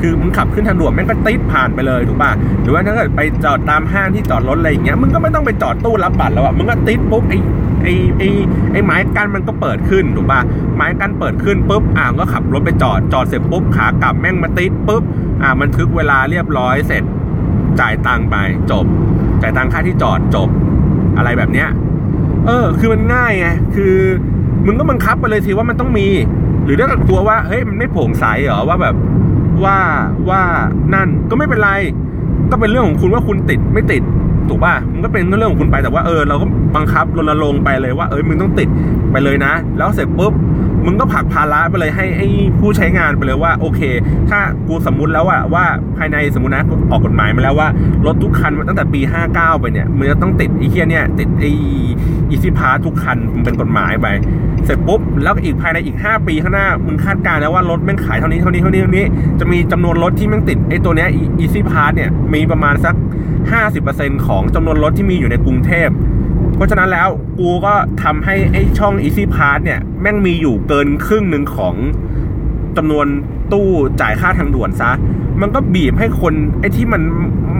[0.00, 2.30] คือมึงขับขึ้นทางด่วนแม่งก็ติดผ่านไปเลยถูกป่ะ
[2.62, 7.38] หรือว่าถ้าเกิดไปจอดตามห้างที่จอดรถอะไรอย่างเงี้ย มึงก็ไม่ต้องไปจอดตู้รับบัตรแล้วอะ มึงก็ติดปุ๊บไอ้
[7.82, 8.28] ไอ้ไอ้
[8.72, 10.40] ไอ้ไม้กั้นมันก็เปิดขึ้นถูกป่ะ
[10.76, 15.02] ไม้กั้นเปิดขึ้นปุ๊บอ่าก็ขับรถไปจอดจอดเสร็จปุ๊บขากลับแม่งมาติดปุ๊บ
[15.42, 17.04] อ่ามันทึกเวลาเรียบร้อยเสร็จ
[17.80, 18.36] จ่ายตังค์ไป
[18.70, 18.84] จบ
[19.42, 20.48] จ่ายตังค่าที่จอดจบ
[21.16, 21.68] อะไรแบบเนี้ย
[22.46, 23.94] เออ คือมันง่ายไงคือ
[24.66, 26.06] มึงก็บังคับไปเลยสิว่ามันต้องมี
[26.64, 28.94] หรือถ้าเกิดกลัวว่าเฮ้ยมันไม่โปร่งใสเหรอว่าแบบ
[29.64, 29.78] ว่า
[30.28, 30.42] ว่า
[30.94, 31.70] นั่นก็ไม่เป็นไร
[32.50, 34.02] ก็เป็นเรื่องของคุณว่าคุณติดไม่ติด
[34.50, 38.68] ถูกป่ะมันก็เป็นเรื่องของคุณไปแต่ว่าเออเราก็บังคับรณรงค์ไปเลยว่าเอ้ยมึงต้องติด
[39.12, 40.32] ไปเลยนะ แล้วเสร็จปุ๊บ
[40.86, 42.28] มึงก็ผลักภาระไปเลยให้ให้
[42.60, 43.80] ผู้ใช้งานไปเลยว่าโอเค
[44.30, 45.64] ถ้ากูสมมุติแล้วอะว่า
[45.96, 47.68] ภายในสมมตินะออกกฎหมายมาแล้วว่า
[48.06, 49.00] รถทุกคันตั้งแต่ปี
[49.32, 51.50] 59 ไปเนี่ยมึงจะต้องติดไอ้เคียเนี่ยติดไอ้
[52.30, 54.06] อีซิพาทุกคันมันเป็นกฎหมายไป
[54.70, 59.06] ร็จปุ๊บ แล้วอีกภายในอีก 5 ปีข้างหน้ามึงคาดการณ์แล้วว่ารถแม่งขายเท่านี้เท่านี้เท่านี้เท่านี้
[59.40, 62.94] จะมีจำนวนรถที่แม่งติดไอ้ตัวเนี้ยอีซิพาเนี่ยมีประมาณสัก
[63.60, 65.88] 50%ของจำนวนรถที่มีอยู่ในกรุงเทพ
[66.56, 71.74] เพราะฉะนั้นแล้วกูก็ทำให้ไอ้ช่อง Easy Pass เนี่ยแม่งมีอยู่เกินครึ่งหนึ่งของ
[72.76, 73.06] จำนวน
[73.52, 73.68] ตู้
[74.00, 74.90] จ่ายค่าทางด่วนซะ
[75.40, 77.02] มันก็บีบให้คนไอ้ที่มัน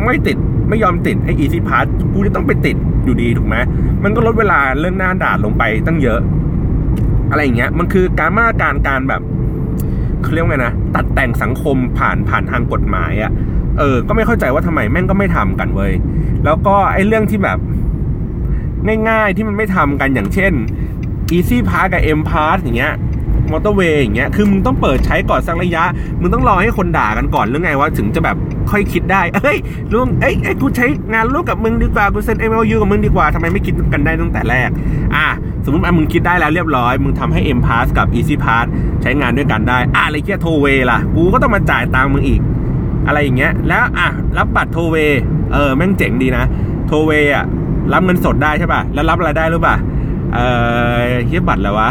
[0.04, 3.56] ไม่ติดไม่ยอมติดไอ้ Easy Pass กูจะต้องไปติดอยู่ดีถูกไหม
[4.04, 6.20] มันก็ลดเวลาเรื่องหน้าด่านลงไปตั้งเยอะ
[7.30, 9.22] อะไรอย่างเงี้ย มันคือการมาตรการการแบบ
[10.22, 13.32] เขาเรียกไงนะตัดแต่งสังคมผ่านผ่านทางกฎหมายอะ่ะ
[13.78, 15.92] เออ ก็ไม่เข้าใจว่าทำไมแม่งก็ไม่ทำกันเว้ย
[16.44, 17.58] แล้วก็ไอ้เรื่องที่แบบ
[19.08, 20.52] ง่ายๆที่มันไม่ทำกันอย่างเช่น
[21.36, 22.94] Easy Pass กับ M Pass อย่างเงี้ย
[23.50, 25.84] มอเตอร์เวย์อย่างเงี้ย คือมึงต้องเปิดใช้ก่อนสักระยะ
[26.20, 28.36] มึงต้องรอให้คนด่ากันก่อนหรือไงว่าถึงจะแบบ
[28.70, 29.58] ค่อยคิดได้ เอ้ย
[29.92, 34.70] ลุงเอ้ยเอ้ยกูใช้งานร่วมกับมึงดีกว่า กูเซ็น MOU กับมึงดีกว่าทำไมไม่คิดกันได้ตั้งแต่แรก
[35.14, 35.26] อะ
[35.64, 38.66] สมมติว่ามึงคิดได้แล้วเรียบร้อย มึงทำให้ M Pass กับ Easy Pass
[39.02, 42.40] ใช้งานด้วยกันได้ อะอะไรเงี้ยโทเวล่ะ กูก็ต้องมาจ่ายตังค์มึงอีก
[43.06, 44.96] อะไรอย่างเงี้ย แล้วอะรับบัตรโทเว
[45.52, 46.44] เออแม่งเจ๋งดีนะ
[46.86, 47.44] โทลล์เวย์อะ
[47.92, 49.76] รับเงินสดได้ใช่ป่ะ แล้วรับอะไรได้รู้ป่ะ
[50.34, 50.38] เอ
[50.98, 51.90] อเหี้ยบัตรอะไรวะ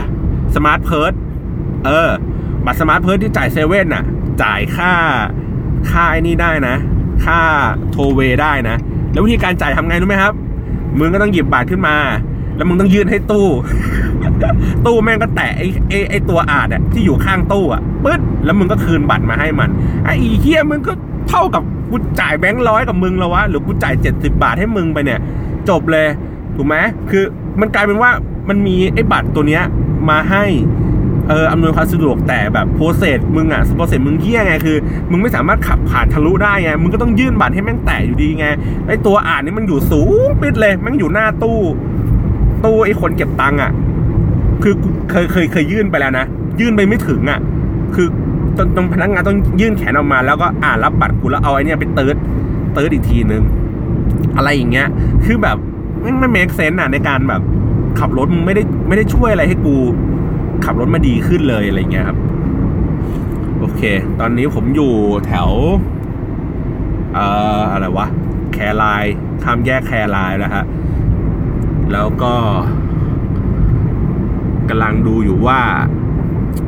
[0.55, 1.13] Smart Purse
[1.85, 2.09] เออ
[2.65, 4.03] บัตร Smart Purse ที่จ่ายเซเว่นน่ะ
[4.43, 4.91] จ่ายค่า
[5.89, 6.75] ค่าไอ้นี่ได้นะ
[7.25, 7.39] ค่า
[7.91, 8.77] โทลล์เวย์ได้นะ
[9.11, 10.33] แล้ววิธีการจ่ายทำไงรู้ไหมครับ
[10.99, 11.95] มึงก็ต้องหยิบบัตรขึ้นมา
[12.59, 13.47] แล้วมึงต้องยื่นให้ตู้
[14.85, 19.69] ตู้แม่งก็แตะไอ้ไอ้ไอ้ตัวอ่านอะที่อยู่ข้างตู้อะปึ๊ดแล้วมึงก็คืนบัตรมาให้มัน
[20.05, 20.93] ไอ้เฮียมึงก็
[21.29, 25.19] เท่ากับกูจ่ายแบงค์ร้อยกับมึงแล้ววะหรือกูจ่ายเจ็ดสิบบาทให้มึงไปเนี่ย
[25.69, 26.07] จบเลย
[26.55, 26.75] ถูกไหม
[27.09, 27.23] คือ
[27.59, 28.11] มันกลายเป็นว่า
[28.49, 29.63] มันมีไอ้บัตรตัวเนี้ย
[30.09, 30.45] มาให้
[31.29, 34.77] เอออำนวยความสะดวกแต่แบบโปรเซสมึงอะโปรเซสมึงเฮี้ยไงคือ
[35.11, 38.45] มึงไม่สามารถขับผ่านทะลุได้ไงมึงก็ต้องยื่นบัตรให้แม่งแตะอยู่ดีไง
[38.87, 41.59] ไอ้ตัวอ่านนี่มันอยู่สูงปิดเลยแม่งอยู่หน้าตู้
[42.65, 43.71] ตู้ไอ้คนเก็บตังค์อะ
[44.63, 44.73] คือ
[45.09, 46.25] เคยเคยเคยยื่นไปแล้วนะ
[46.59, 47.39] ยื่นไปไม่ถึงอะ
[47.95, 48.07] คือ
[48.57, 52.15] ตรงตรงพนักงานต้องยื่นแขนออกมา แล้วก็อ่านรับบัตรกูแล้วเอาไอ้เนี่ยไปเติร์ด
[52.73, 53.43] เติร์ดอีกทีนึง
[54.37, 54.87] อะไรอย่างเงี้ย
[55.25, 55.57] คือแบบ
[56.01, 57.41] ไม่ไม่ make sense อะในการแบบ
[57.99, 59.75] ขับรถมึงไม่ได้ไม่ได้ช่วยอะไรให้กู
[60.65, 62.17] ขับรถมาดีขึ้นเลยอะไรเงี้ยครับ
[63.59, 63.81] โอเค
[64.19, 64.91] ตอนนี้ผมอยู่
[65.27, 65.49] แถว
[67.13, 67.25] เอ่
[67.59, 68.07] ออะไรวะ
[68.53, 70.65] แครไลน์ข้ามแยกแครไลน์แล้วฮะ
[71.93, 72.33] แล้วก็
[74.69, 75.59] กำลังดูอยู่ว่า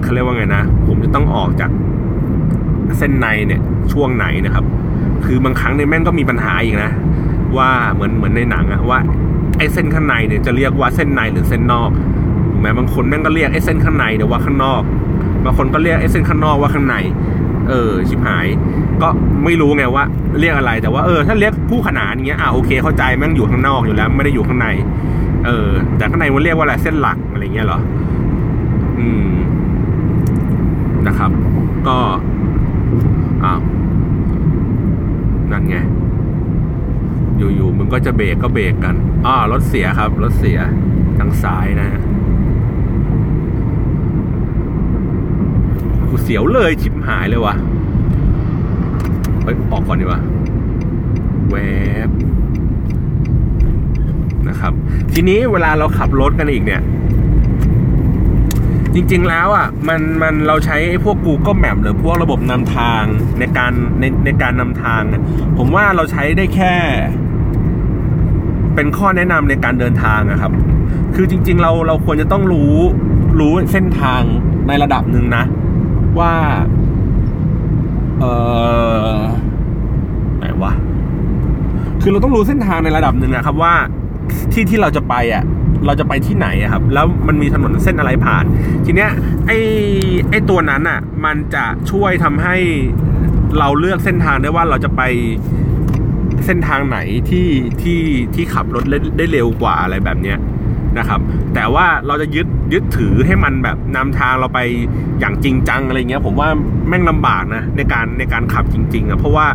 [0.01, 1.71] เขาเรียกว่าไงนะ ผมจะต้องออกจาก
[2.97, 4.65] เส้นในเนี่ยช่วงไหนนะครับ
[5.25, 6.91] คือบางครั้งในยแม่งก็มีปัญหาอีกนะ
[7.57, 8.99] ว่าเหมือนเหมือนในหนังอะว่า
[9.57, 11.91] ไอ้เส้นข้างในเนี่ยจะเรียกว่าเส้นในหรือเส้นนอก
[12.51, 14.81] ถูกไหมบางคนแม่งก็เรียกไอ้เส้นข้างในเนี่ยว่าข้างนอก
[15.45, 16.95] บางคนก็เรียกไอ้เส้นข้างนอกว่าข้างใน
[17.71, 18.47] เออชิบหาย
[19.01, 19.09] ก็
[19.45, 20.03] ไม่รู้ไงว่า
[20.39, 24.67] เรียกอะไรแต่ว่าเออถ้าเรียกคู่ขนานอย่างเงี้ยอะโอเคเข้าใจแม่งอยู่ข้างนอกอยู่แล้ว ไม่ได้อยู่ข้างใน
[25.45, 27.79] เออ แต่ข้างในมันเรียกว่าอะไรเส้นหลักอะไรเงี้ยเหรอ
[28.99, 29.31] อืม
[31.07, 31.31] นะครับ
[31.87, 31.97] ก็
[33.43, 33.61] อ้าว
[35.51, 35.77] นั่นไง
[37.37, 40.59] อยู่ๆมึงก็จะเบรกก็เบรกกันอ้ารถเสียครับรถเสีย
[41.17, 42.01] ทางซ้ายนะฮะ
[46.09, 47.55] กูเสียวเลยชิบหายเลยวะ
[49.43, 50.21] เฮ้ยออกก่อนดีกว่า
[51.49, 51.55] แว
[52.07, 52.09] บ
[54.47, 54.73] นะครับ
[55.13, 56.81] ทีนี้เวลาเราขับรถกันอีกเนี่ย
[58.93, 63.03] จริงๆแล้วอะมันมันเราใช้พวก Google Map หรือพวกระบบนำทาง
[63.39, 65.23] ในการในในการนำทางเนี่ย
[65.57, 66.75] ผมว่าเราใช้ได้แค่
[68.75, 70.51] เป็นข้อแนะนำในการเดินทางอะครับ
[71.15, 72.75] คือจริง ๆ เราเราควรจะต้องรู้
[73.39, 74.21] รู้เส้นทาง
[74.67, 75.45] ในระดับหนึ่งนะ
[76.19, 76.33] ว่า
[78.19, 78.25] เอ
[79.17, 79.19] อ
[80.37, 80.73] ไหนวะ
[82.01, 83.73] คือเราต้องรู้เส้นทางในระดับหนึ่งนะครับว่า
[84.51, 85.43] ที่ที่เราจะไปอะ
[85.85, 88.45] เราจะไปที่ไหนครับ แล้วมันมีถนนเส้นอะไรผ่าน
[88.85, 89.11] ทีเนี้ย
[89.47, 89.57] ไอ้
[90.29, 92.55] ไอ้ตัวนั้นอะ มันจะช่วยทำให้
[93.59, 95.01] เราเลือกเส้นทางได้ว่าเราจะไป
[96.45, 96.97] เส้นทางไหน
[97.29, 97.47] ที่
[97.81, 98.01] ที่
[98.35, 100.37] ที่ขับรถได้ได้เร็วกว่าอะไรแบบเนี้ย
[100.97, 101.19] นะครับ
[101.55, 104.59] แต่ว่าเราจะยึดยึดถือให้มันแบบนำทางเราไป
[105.19, 106.49] อย่างจริงจังอะไรเงี้ย ผมว่า
[106.87, 109.45] แม่งลำบากนะในการในการขับจริง ๆอะเพราะว่า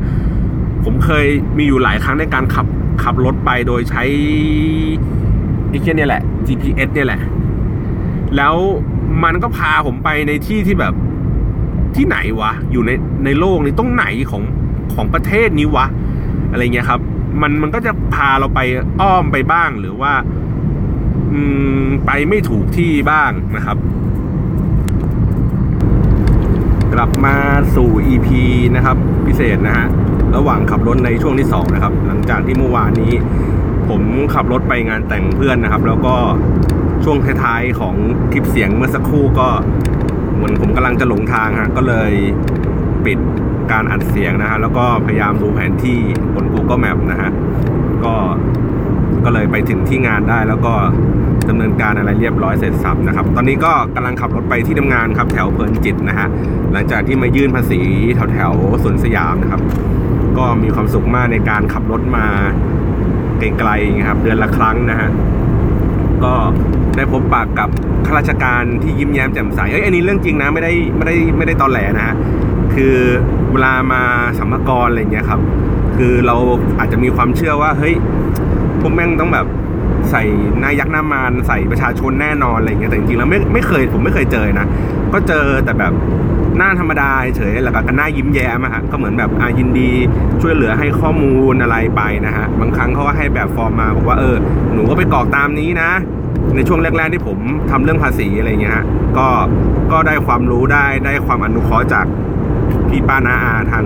[0.85, 1.27] ผมเคย
[1.59, 2.66] มีอยู่หลายครั้งในการขับ
[3.03, 4.03] ขับรถไปโดยใช้
[5.77, 7.20] อ้แค่นี่แหละ GPS เนี่ยแหละ
[8.37, 8.55] แล้ว
[9.25, 10.94] มันก็พาผมไปในที่ที่แบบ
[11.96, 12.90] ที่ไหนวะ อยู่ใน
[13.25, 14.42] ในโลกนี้ตรงไหนของ
[14.94, 15.87] ของประเทศนี้วะ
[16.51, 17.01] อะไรเงี้ยครับ
[17.42, 18.61] มันมันก็จะพาเราไป
[19.01, 20.12] อ้อมไปบ้างหรือว่า
[22.07, 23.77] ไปไม่ถูกที่บ้างนะครับ
[26.95, 27.37] กลับมา
[27.77, 28.29] สู่ EP
[28.77, 29.87] นะครับ พิเศษนะฮะ
[30.37, 33.12] ระหว่างขับรถในช่วงที่2นะครับ หลังจากที่เมื่อวานนี้
[33.89, 34.03] ผม
[34.35, 36.15] ขับรถไปงานแต่งเพื่อนนะครับ แล้วก็
[37.05, 37.95] ช่วงท้ายๆของ
[38.33, 39.49] คลิปเสียงเมื่อสักครู่ก็
[40.35, 42.12] เหมือนผมกำลังจะหลงทางฮะก็เลย
[43.05, 43.19] ปิด
[43.73, 45.99] การอัดเสียงนะฮะแล้วก็พยายามดูแผนที่
[46.35, 47.31] บน Google Map นะฮะ
[48.05, 48.15] ก็
[49.27, 50.75] ก็เลยไปถึงที่งานได้แล้วก็
[51.49, 56.29] ดำเนินการอะไรเรียบร้อยเสร็จสับนะครับ ตอนนี้ก็กำลังขับรถไปที่ทำงานครับแถวเพลินจิตนะฮะ
[56.73, 57.81] หลังจากที่มายื่นภาษี
[58.15, 59.61] แถวแถวสวนสยามนะครับ
[60.39, 62.27] ก็มีความสุขมากในการขับรถมา
[63.39, 65.11] ไกลๆนะครับ เดือนละครั้งนะฮะ
[66.25, 66.35] ก็
[66.97, 67.69] ได้พบปากกับ
[68.07, 72.15] ข้าราชการที่ยิ้มแย้มแจ่มใส เอ้ย อันนี้เรื่องจริงนะ ไม่ได้ไม่ได้ไม่ได้ตอนแหลนะฮะ
[72.75, 72.97] คือ
[73.53, 74.03] เวลามา
[74.39, 75.41] สัมภาระอะไรเงี้ยครับ
[75.97, 76.37] คือเรา
[76.79, 77.95] อาจจะมีความเชื่อว่า เฮ้ย
[78.81, 79.47] พวกแม่งต้องแบบ
[80.11, 80.25] ใส่
[80.62, 84.67] นายักษ์หน้ามารใส่ประชาชนแน่นอนอะไรเงี้ยแต่จริงๆแล้วไม่ไม่เคยผมไม่เคยเจอนะ
[85.12, 85.93] ก็เจอแต่แบบ
[86.59, 89.91] หน้าธรรมดาเฉยแล้วก็หน้ายิ้มแย้มอะฮะก็เหมือนแบบอายินดี
[90.43, 94.37] ช่วยเหลือให้ข้อมูลอะไรไปนะฮะบางครั้งเขาก็ให้แบบฟอร์มมาบอกว่าเออ
[94.75, 95.91] หนูก็ไปกรอกตามนี้นะ
[96.55, 97.39] ในช่วงแรกๆที่ผม
[97.71, 98.85] ทำเรื่องภาษีอะไรเงี้ยฮะ
[99.19, 99.29] ก็
[99.93, 102.07] ก็ได้ความรู้ได้ได้ความอนุเคราะห์จาก
[102.89, 103.85] พี่ป้านาอาทาง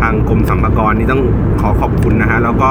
[0.00, 1.22] ทางกรมสรรพากรนี่ต้อง
[1.60, 2.70] ขอขอบคุณนะฮะแล้วก็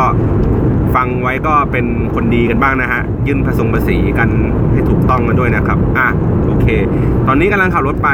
[0.96, 4.30] ฟังไว้ก็เป็นคนดีกันบ้างนะฮะ ยื่นผสมภาษีกัน
[4.72, 6.08] ให้ถูกต้องกันด้วยนะครับ อะ
[6.48, 6.68] โอเค
[7.28, 8.10] ตอนนี้กำลังขับรถไป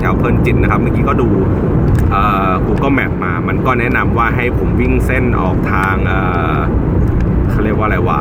[0.00, 1.28] แถวเพลินจิตนะครับ เมื่อกี้ก็ดู
[2.10, 6.20] เอ่อ Google Map มา มันก็แนะนำว่าให้ผมวิ่งเส้นออกทางเอ่
[6.54, 6.58] อ
[7.50, 8.20] เขาเรียกว่าอะไรวะ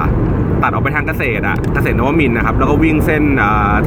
[0.62, 3.24] ตัดออกไปทางเกษตรอะเกษตรนวมินนะครับ แล้วก็วิ่งเส้น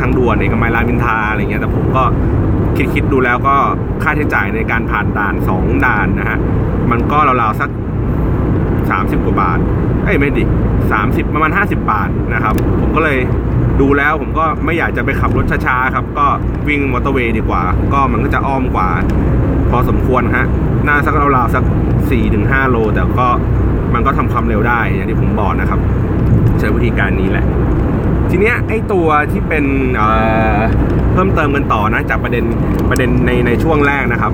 [0.00, 2.02] ทางด่วนเอกมัยรามอินทาอะไรเงี้ย แต่ผมก็
[2.76, 3.56] คิดคิดดูแล้วก็
[4.02, 6.38] ค่าใช้จ่ายในการผ่านด่านสองด่านนะฮะ
[6.90, 7.70] มันก็ราวๆสัก
[9.04, 9.58] สามสิบกว่าบาท
[10.04, 10.44] เอ้ยไม่ดิ
[10.92, 13.18] สามสิบประมาณห้าสิบบาทนะครับ ผมก็เลย
[13.80, 16.26] ดูแล้วผมก็ไม่อยากจะไปขับรถช้าๆครับ ก็
[16.68, 17.62] วิ่งมอเตอร์เวย์ดีกว่า
[17.92, 18.88] ก็มันก็จะอ้อมกว่า
[19.70, 20.46] พอสมควรฮะ
[20.86, 21.64] น่าสักราวๆสัก
[22.10, 23.28] สี่ถึงห้าโล แต่ก็
[23.94, 25.80] มันก็ทำความเร็วได้อย่างที่ผมบอกนะครับ
[26.58, 27.46] ใช้วิธีการนี้แหละ
[28.30, 29.64] ทีเนี้ยไอ้ตัวที่เป็น
[29.96, 32.44] เเพิ่มเติมกันต่อนะจากประเด็น
[32.90, 34.32] ประเด็นในในช่วงแรกนะครับ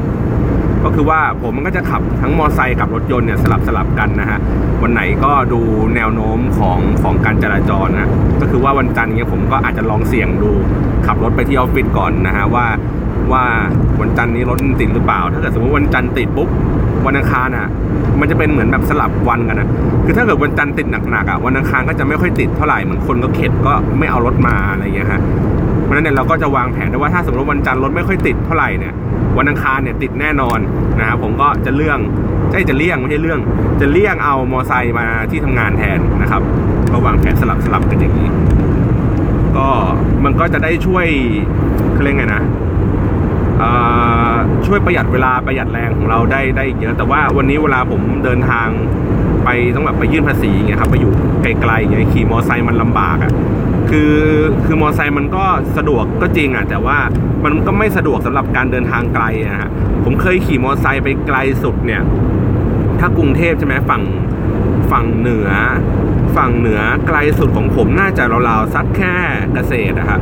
[0.85, 4.39] ก็คือว่าผมมันก็จะขับทั้งมอไซค์กับรถยนต์เนี่ยสลับสลับกันนะฮะ
[4.83, 5.61] วันไหนก็ดู
[5.97, 8.09] แนวโน้มของของการจราจรนะ
[8.41, 10.51] ก็คือว่าวันจันทร์เนี้ยผมก็อาจจะลองเสี่ยงดู
[11.07, 12.67] ขับรถไปที่ออฟฟิศก่อนนะฮะว่า
[13.33, 13.45] ว่า
[14.01, 16.49] วันจันทร์นี้รถติดหรือเปล่า ถ้าเกิดสมมติวันจันทร์ติดปุ๊บ
[17.07, 17.69] วันอังคารอะ
[18.21, 19.69] มันจะเป็นเหมือนแบบสลับวันกันนะ
[20.05, 25.21] คือถ้าเกิดวันจันทร์ติดหนักๆอะวันอังคารก็จะไม่ค่อยติดเท่าไหร่เหมือนคนก็เข็ดก็ไม่เอารถมาอะไรอย่างเงี้ยฮะ
[25.91, 28.95] ราะฉะนั้นเนี่ยเราก็จะวางแผนได้ว่าถ้าสมมติวันจันทร์รถไม่ค่อยติดเท่าไหร่เนี่ย
[29.39, 30.59] วันอังคารเนี่ยติดแน่นอน
[30.99, 31.99] นะครับผมก็จะเลื่อง
[32.51, 33.41] ใช่จะเลี่ยงไม่ใช่เรื่อง
[33.81, 36.43] จะเลี่ยงเอามอไซค์มาที่ทำงานแทนนะครับ
[36.93, 38.29] ก็วางแผนสลับสลับกันอย่างนี้
[39.57, 39.69] ก็
[40.25, 41.07] มันก็จะได้ช่วย
[41.93, 42.43] เขาเรียกไงนะ
[44.67, 48.69] ช่วยประหยัดเวลาประหยัดแรงของเราได้ได้เยอะแต่ว่าวันนี้เวลาผมเดินทาง
[49.45, 53.33] ไปต้องแบบไปยื่นภาษีเงี้ยครับไปอยู่ไกลๆอย่างเงี้ยขี่มอไซค์มันลำบากอะ่ะ
[53.91, 54.15] คือ
[54.65, 55.45] คือมอเตอร์ไซค์มันก็
[55.77, 56.99] สะดวกก็จริงอะแต่ว่า
[57.45, 59.71] มันก็ไม่สะดวกสำหรับการเดินทางไกลอะฮะ
[60.05, 62.03] ผมเคยขี่มอเตอร์ไซค์ไปไกลสุดเนี่ย
[63.01, 64.03] ถ้ากรุงเทพใช่ไหมฝั่ง
[64.93, 65.49] ฝั่งเหนือ
[66.37, 69.15] ฝั่งเหนือไกลสุดของผมน่าจะราวๆสักแค่
[69.55, 70.21] เกษตรนะครับ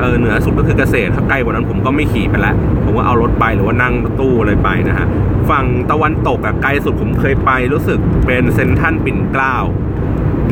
[0.00, 5.06] เออเหนือสุดก็คือเกษตรถ้าใกลกว่านั้นผมก็ไม่ขี่ไปแล้วผมก็เอารถไปหรือว่านั่งตู้อะไรไปนะฮะ
[5.50, 9.56] ฝั่งตะวันตกอะไกลสุดผมเคยไปรู้สึกเป็นเซนทันปิ่นเกล้า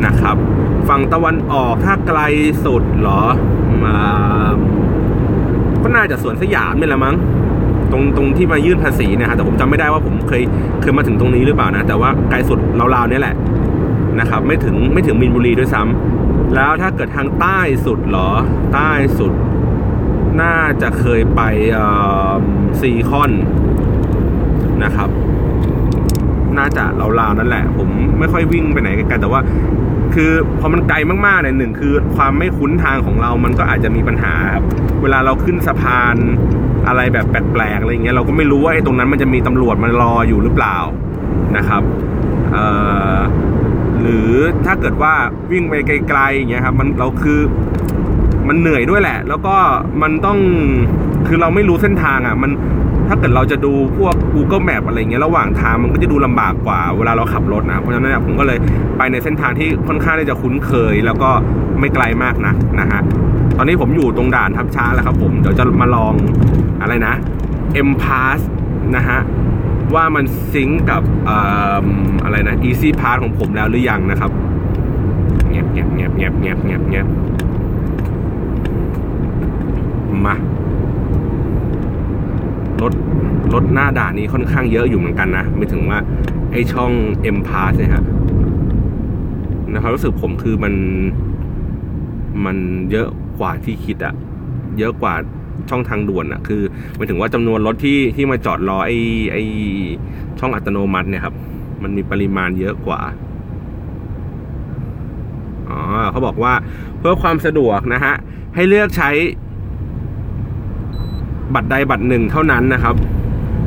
[0.05, 0.35] นะครับ
[0.89, 2.19] ฝั่งตะวันออกถ้าไกล
[2.65, 3.21] สุดเหรอ
[3.83, 3.97] มา
[5.83, 7.15] ก็น่าจะสวนสยามนี่แหละมั้ง
[7.91, 10.43] ตรงตรงที่มายื่นภาษีนี่ยฮะแต่ผมจำไม่ได้ว่าผมเคย
[10.81, 12.59] เคยมาถึงตรงนี้หรือเปล่านะ แต่ว่าไกลสุด
[12.95, 13.35] ราวๆนี่แหละ
[14.19, 18.29] นะครับ ไม่ถึงไม่ถึงมินบุรีด้วยซ้ำแล้วถ้าเกิดทางใต้สุดเหรอ
[18.73, 19.33] ใต้สุด
[20.41, 21.41] น่าจะเคยไป
[22.79, 23.31] ซีคอน
[24.83, 25.09] นะครับ
[26.57, 26.83] น่าจะ
[27.19, 29.41] ราวๆนั่นแหละ ผมไม่ค่อยวิ่งไปไหนไกลๆแต่ว่า
[30.19, 34.63] คือพอมันไกลมากๆเนี่ยหนึ่งคือความไม่คุ้นทางของเรามันก็อาจจะมีปัญหาครับ
[35.01, 36.15] เวลาเราขึ้นสะพาน
[36.87, 40.77] อะไรแบบแปลกๆอะไรเงี้ยเราก็ไม่รู้ว่าไอ้ตรงนั้นมันจะมีตำรวจมารออยู่หรือเปล่า
[41.57, 41.81] นะครับ
[44.01, 44.29] หรือ
[44.65, 45.13] ถ้าเกิดว่า
[45.51, 47.39] วิ่งไปไกลๆอย่างเงี้ยครับมันเราคือ
[48.47, 49.55] มันเหนื่อยด้วยแหละ แล้วก็
[50.01, 50.39] มันต้อง
[51.27, 52.51] คือเราไม่รู้เส้นทางอะมัน
[53.07, 58.59] ถ้าเกิดเราจะดูพวก Google Map อะไรเงี้ยระหว่างทางมันก็จะดูลำบากกว่าเวลาเราขับรถนะ เพราะฉะนั้นผมก็เลย
[58.97, 61.29] ไปในเส้นทางที่ค่อนข้างที่จะคุ้นเคย แล้วก็
[61.79, 63.01] ไม่ไกลมากนะนะฮะ
[63.57, 66.13] ตอนนี้ผมอยู่ตรงด่านทับช้าแล้วครับผมเดี๋ยวจะมาลอง
[66.81, 67.13] อะไรนะ
[67.87, 68.39] M Pass
[68.95, 69.19] นะฮะ
[69.95, 71.01] ว่ามันซิงกับ
[72.23, 74.31] อะไรนะ Easy Pass ของผมแล้วหรือยังนะครับ
[75.49, 77.07] เงียบเงียบเงียบเงียบเงียบเงียบเงียบ
[80.25, 80.35] มา
[82.81, 82.93] รถ
[83.53, 85.99] รถหน้าด่านนี้ค่อนข้างเยอะอยู่เหมือนกันนะ ไม่ถึงว่า
[86.51, 86.91] ไอช่อง
[87.35, 88.03] M Pass เนี่ยฮะ
[89.73, 90.73] นะครับรู้สึกผมคือมัน
[92.45, 92.57] มัน
[92.91, 93.07] เยอะ
[93.39, 94.13] กว่าที่คิดอะ
[94.79, 95.13] เยอะกว่า
[95.69, 96.61] ช่องทางด่วนอะคือ
[96.95, 98.91] หมายถึงว่าจำนวนรถที่ที่มาจอดรอไอ
[99.31, 99.37] ไอ
[100.39, 101.35] ช่องอัตโนมัติเนี่ยครับ
[101.83, 103.01] มันมีปริมาณเยอะกว่า
[105.69, 105.79] อ๋อ
[106.11, 106.53] เขาบอกว่า
[106.99, 108.13] เพื่อความสะดวกนะฮะ
[108.55, 109.09] ให้เลือกใช้
[111.55, 112.95] บัตรใดบัตรหนึ่งเท่านั้นนะครับ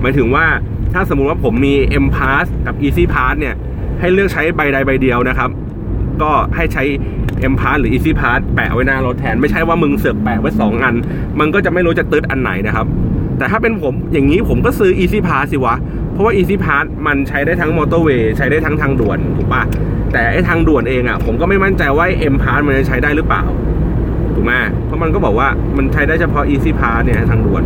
[0.00, 0.46] หมายถึงว่า
[0.94, 3.54] ถ้าสมมุติว่าผมมี M Pass กับ Easy Pass เนี่ย
[4.00, 5.50] ให้เลือกใช้ใบใดใบเดียวนะครับ
[6.22, 6.84] ก็ให้ใช้
[7.52, 10.94] M Pass หรือ Easy Pass แปะไว้หน้ารถแทน ไม่ใช่ว่ามึงเสือกแปะไว้สองอัน
[11.40, 12.86] มันก็จะไม่รู้จะตืดอันไหนนะครับ
[13.38, 15.76] แต่ถ้าเป็นผมอย่างนี้ผมก็ซื้อ Easy Pass สิวะ
[16.12, 19.62] เพราะว่า Easy Pass มันใช้ได้ทั้งมอเตอร์เวย์ใช้ได้ทั้งทางด่วนถูกปะ
[20.12, 23.44] แต่ไอ้ทางด่วนเองอะผมก็ไม่มั่นใจว่า M Pass มันจะใช้ได้หรือเปล่า
[24.40, 27.62] ถูกไหมเพราะมันก็บอกว่ามันใช้ได้เฉพาะ Easy Pass เนี่ยทางด่วน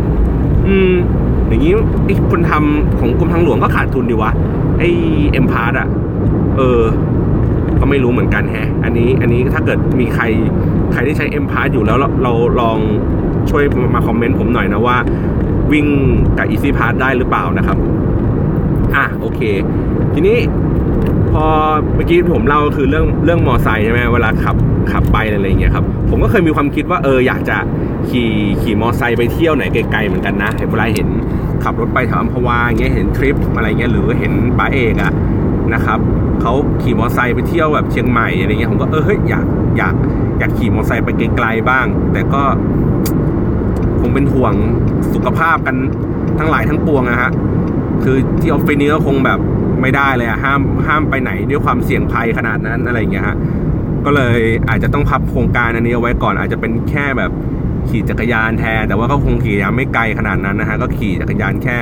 [0.67, 0.93] อืม
[1.47, 1.73] อย่างนี้
[2.05, 4.31] ไอ้คนทำของกรมทางหลวงก็ขาดทุนดีวะ
[4.79, 4.89] ไอ้
[5.43, 5.87] M Pass อะ
[6.57, 6.81] เออ
[7.79, 10.23] ก็ไม่รู้เหมือนกันแฮะ อันนี้อันนี้ถ้าเกิดมีใคร
[10.91, 12.77] ใครที่ใช้ M Pass อยู่แล้วเราเราลอง
[13.49, 14.97] ช่วยมาคอมเมนต์ผมหน่อยนะว่า
[15.71, 15.87] วิ่ง
[16.37, 17.77] กับ Easy Pass ได้หรือเปล่านะครับ
[18.95, 19.41] อะโอเค
[20.13, 20.37] ทีนี้
[21.31, 21.45] พอ
[21.95, 24.55] เมื่อกี้ผมเล่าคือเรื่องเรื่องมอไซค์ใช่ไหมเวลาขับ
[24.91, 27.57] ขับไปอะไรอย่างเงี้ยครับผมก็เคยมีความคิดว่าเอออยากจะ
[28.09, 28.29] ขี่
[28.61, 31.07] ขี่มอไซค์ไปเที่ยวไหนไกลๆเหมือนกันนะเวลาเห็น
[31.63, 35.13] ขับรถไปแถวอัมพวาเงี้ยเห็นทริปอะไรเงี้ยหรือเห็นป้าเอกอะ
[35.73, 35.99] นะครับ
[36.41, 39.45] เขาขี่มอไซค์ไปเที่ยวแบบเชียงใหม่อะไรเงี้ยผมก็เออเฮ้ยอยาก
[39.77, 39.95] อยาก
[40.39, 42.41] อยากขี่มอไซค์ไปไกลๆบ้าง แต่ก็
[44.01, 44.53] คงเป็นห่วง
[45.13, 45.75] สุขภาพกัน
[46.39, 47.31] ทั้งหลายทั้งปวงอะฮะ
[48.03, 49.39] คือที่ออฟฟิศนี้ก็คงแบบ
[49.81, 53.35] ไม่ได้เลยอะห้ามห้ามไปไหนด้วยความเสี่ยงภัยขนาดนั้นอะไรเงี้ยฮะ
[54.05, 54.39] ก็เลย
[54.69, 57.31] อาจจะต้องพับโครงการอันนี้เอาไว้ก่อนอาจจะเป็นแค่แบบ
[57.89, 61.77] ขี่จักรยานแทน แต่ว่าก็คงขี่ยานไม่ไกลขนาดนั้นนะฮะก็ขี่จักรยานแค่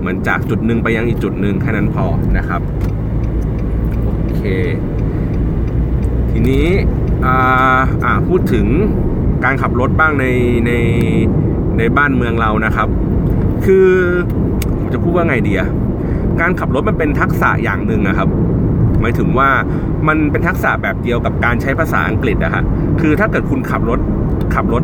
[0.00, 2.04] เหมือนจากจุดหนึ่งไปยังอีกจุดหนึ่งแค่นั้นพอ
[2.38, 2.60] นะครับ
[4.02, 4.42] โอเค
[6.30, 6.66] ทีนี้
[7.26, 8.66] อ่าอ่าพูดถึง
[9.44, 10.26] การขับรถบ้างใน
[10.66, 10.72] ใน
[11.78, 12.88] ในบ้านเมืองเรานะครับ
[13.64, 13.88] คือ
[14.78, 15.68] ผมจะพูดว่าไงดีอะ
[16.40, 18.28] การขับรถมันเป็นทักษะอย่างหนึ่งนะครับ
[19.04, 19.48] มายถึงว่า
[20.08, 22.62] มันเป็นทักษะแบบเดียวกับการใช้ภาษาอังกฤษอะฮะ
[23.00, 23.98] คือถ้าเกิดคุณขับรถ
[24.54, 24.82] ขับรถ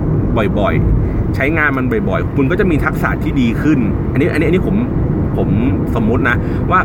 [0.59, 3.79] บ่อยๆ ใช้งานมันบ่อยๆ คุณก็จะมีทักษะที่ดีขึ้น
[4.13, 4.77] อันนี้อันนี้อันนี้ผม
[5.37, 5.49] ผม
[5.95, 6.37] สมมุตินะ
[6.71, 6.81] ว่า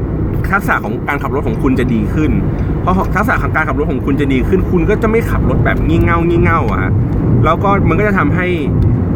[0.52, 2.32] ทักษะของการขับรถของคุณจะดีขึ้น
[2.82, 6.92] เพราะทักษะของการขับรถของคุณจะดีขึ้น คุณก็จะไม่ขับรถแบบงี่เง่างี่เง่าอะฮะ
[7.46, 8.48] แล้วก็มันก็จะทำให้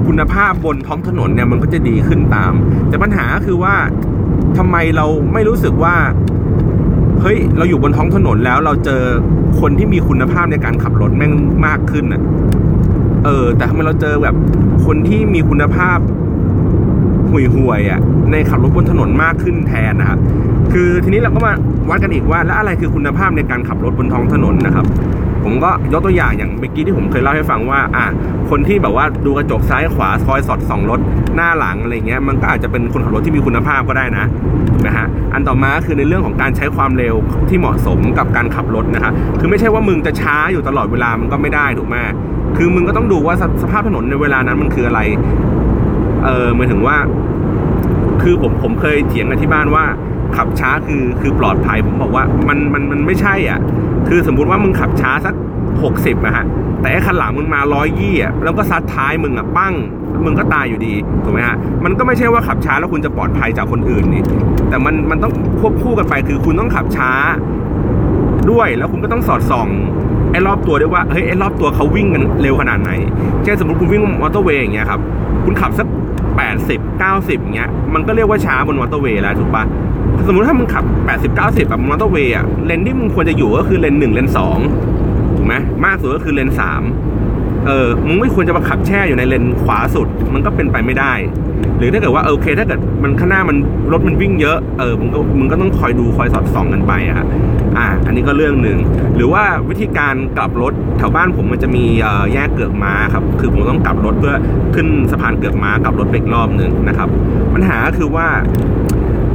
[0.08, 2.54] คุณภาพบนท้องถนนเนี่ยมันก็จะดีขึ้นตาม
[2.90, 3.76] แต่ปัญหาคือว่า
[4.58, 5.96] ทำไมเราไม่รู้สึกว่า
[7.22, 9.02] เฮ้ยเราอยู่บนท้องถนนแล้วเราเจอ
[9.60, 11.34] คนที่มีคุณภาพในการขับรถแม่ง
[11.66, 12.22] มากขึ้นอะ
[13.26, 14.36] เออ แต่ทำไมเราเจอแบบ
[14.86, 16.00] คนที่มีคุณภาพ
[17.30, 18.00] ห่วยห่วยอะ
[18.32, 20.20] ในขับรถบนถนนมากขึ้นแทนนะครับ
[20.74, 21.54] คือทีนี้เราก็มา
[21.90, 24.86] วัดกันอีกว่า แล้วอะไรคือคุณภาพในการขับรถบนท้องถนนนะครับ
[25.44, 28.06] ผมก็ยกตัวอย่างอย่างเมื่อกี้ที่ผมเคยเล่าให้ฟังว่าอะ
[28.50, 31.00] คนที่แบบว่าดูกระจกซ้ายขวาคอยสอดส่องรถ
[31.36, 34.26] หน้าหลังอะไรเงี้ยมันก็อาจจะเป็นคนขับรถที่มีคุณภาพก็ได้นะ
[34.72, 37.16] ถูกไหมฮะอันต่อมาคือในเรื่องของการใช้ความเร็ว
[37.50, 41.96] ที่เหมาะสมกับการขับรถนะฮะคือไม่ใช่ว่ามึงจะช้าอยู่ตลอดเวลามันก็ไม่ได้ถูกไหม
[42.58, 45.02] คือมึงก็ต้องดูว่าสภาพถนนในเวลานั้นมันคืออะไร
[46.26, 46.98] เออหมายถึงว่า
[48.22, 49.84] คือผมผมเคยเถียงกันที่บ้านว่า
[50.36, 53.60] ขับช้าคือคือปลอดภัยผมบอกว่ามันมันมันไม่ใช่อะ
[54.08, 55.34] คือสมมุติว่ามึงขับช้าสัก
[55.84, 56.46] หกสิบอะฮะ
[56.82, 59.74] แต่ไอคันหลังมึงมาร้อยยี่อะแล้วก็ซัดท้ายมึงอะปั้ง
[60.26, 60.94] มึงก็ตายอยู่ดี
[61.24, 64.24] ถูกไหมฮะ มันก็ไม่ใช่ว่าขับช้าแล้วคุณจะปลอดภัยจากคนอื่นนี่
[64.70, 67.12] แต่มันมันต้องควบคู่กันไป คือคุณต้องขับช้า
[68.52, 69.68] ด้วย แล้วคุณก็ต้องสอดส่อง
[70.32, 72.92] ไอ้รอบตัวด้วยว่า เฮ้ย ไอ้รอบตัวเขาวิ่งกันเร็วขนาดไหน
[73.44, 75.00] เช่นสมมติคุณวิ่งมอเตอร์เวย์อย่างเงี้ยครับ
[75.46, 75.88] คุณขับสัก
[76.38, 79.64] แปดสิบเก้าสิบอย่างเงี้ย มันก็เรียกว่าช้าบนมอเตอร์เวย์แล้วถูกปะ
[80.28, 84.58] สมมติถ้ามึงขับแปดสิบเก้าสิบแบบมอเตอร์เวย์อะเลนที่มึงควรจะอยู่ก็คือเลนหนึ่งเลนสอง
[85.36, 85.56] ถูกไหม
[85.86, 86.82] มากสุดก็คือเลนสาม
[87.68, 91.14] เออมึงไม่ควรจะมาขับแช่อยู่ในเลนขวาสุด มันก็เป็นไปไม่ได้
[91.78, 93.58] หรือถ้าเกิดว่าโอเค ถ้าเกิดมันข้างหน้ามัน
[93.92, 97.26] รถมันวิ่งเยอะเออมึงก็มึงก็ต้องคอยดูคอยสอดส่องกันไปอะ
[97.78, 98.80] อ่าอันนี้ก็เรื่องหนึ่ง
[99.16, 101.84] หรือว่าวิธีการกลับรถแถวบ้านผมมันจะมี
[102.34, 104.36] แยกเกือกม้าครับคือผมต้องกลับรถเพื่อ
[104.76, 107.10] ขึ้นสะพานเกือกม้ากลับรถไปอีกรอบหนึ่งนะครับ
[107.54, 108.28] ปัญหาก็คือว่า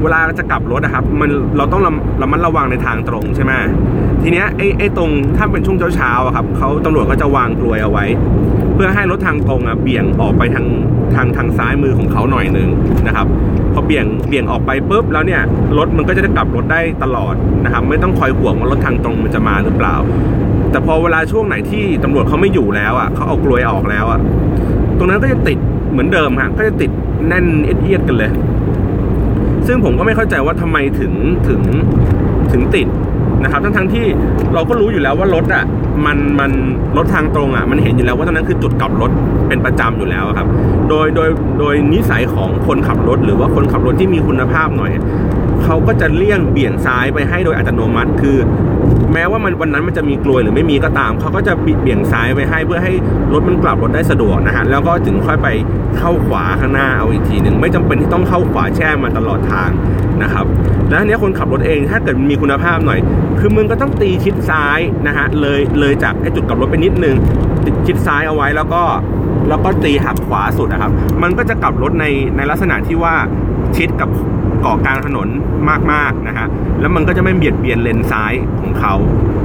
[0.05, 3.53] เวลาจะกลับรถนะครับ มันเราต้องระมัดระวังในทางตรงใช่ไหม
[4.23, 8.05] ทีเนี้ยไอ้ไอ้ตรงถ้าเป็นช่วงเช้าๆครับเขาตำรวจก็จะวางกลวยเอาไว้
[8.75, 10.67] เพื่อให้รถทางตรงอะเบี่ยงออกไปทาง
[11.15, 12.69] ทางทางซ้ายมือของเขาหน่อยหนึ่ง
[13.07, 13.27] นะครับ
[13.75, 15.43] พอเบี่ยงเบี่ยงออกไปปุ๊บแล้วเนี่ย
[15.79, 17.35] รถมันก็จะได้กลับรถได้ตลอด
[17.65, 19.97] นะครับ ไม่ต้องคอยห่วงว่ารถทางตรงมันจะมาหรือเปล่า
[20.71, 24.21] แต่พอเวลาช่วงไหนที่ตำรวจเขาไม่อยู่แล้วอะเขาเอากลวยออกแล้วอะ
[24.99, 25.59] ตรงนั้นก็จะติด
[25.91, 26.91] เหมือนเดิมฮะก็จะติด
[27.29, 28.31] แน่นเอียดกันเลย
[29.67, 31.12] ซึ่งผมก็ไม่เข้าใจว่าทำไมถึง
[31.49, 31.61] ถึง
[32.53, 32.89] ถึงติด
[33.43, 34.05] นะครับทั้งทั้งที่
[34.55, 35.65] เราก็รู้อยู่แล้วว่ารถอะ
[36.07, 36.51] มันมัน
[36.97, 39.11] รถทางตรงอะมันเห็นอยู่แล้วว่าตรงนั้นคือจุดกลับรถ
[39.49, 40.47] เป็นประจำอยู่แล้วครับ
[40.89, 44.93] โดยโดยโดยนิสัยของคนขับรถ หรือว่าคนขับรถที่มีคุณภาพหน่อย
[45.65, 48.39] เขาก็จะเลี่ยงเบี่ยงซ้ายไปให้โดยอัตโนมัติ คือ
[49.12, 51.53] แม้ว่ามันวันนั้นมันจะมีกลวยหรือไม่มีก็ตาม เขาก็จะ
[51.83, 52.93] เบี่ยงซ้ายไปให้เพื่อให้
[53.33, 55.49] รถมันกลับรถได้สะดวกนะฮะแล้วก็ถึงค่อยไป
[55.99, 59.71] เข้าขวาข้างหน้าเอาอีกทีหนึ่งไม่จำเป็นที่ต้องเข้าขวาแช่มาตลอดทาง
[60.23, 60.45] นะครับ
[60.89, 63.01] แล้วทีนี้คนขับรถเองถ้าเกิดมีคุณภาพหน่อย
[63.39, 67.17] คือมึงก็ต้องตีชิดซ้ายนะฮะเลยเลยจากไอ้จุดกลับรถไปนิดนึง
[67.87, 68.83] ชิดซ้ายเอาไว้แล้วก็
[69.49, 70.93] แล้วก็ตีหักขวาสุดนะครับ
[71.23, 72.07] มันก็จะกลับรถใน
[72.37, 73.15] ในลักษณะที่ว่า
[73.77, 74.09] ชิดกับ
[74.65, 75.29] เกาะกลางถนน
[75.93, 76.47] มากๆนะฮะ
[76.81, 78.95] แล้วมันก็จะไม่เบียดเบียนเลนซ้ายของเขา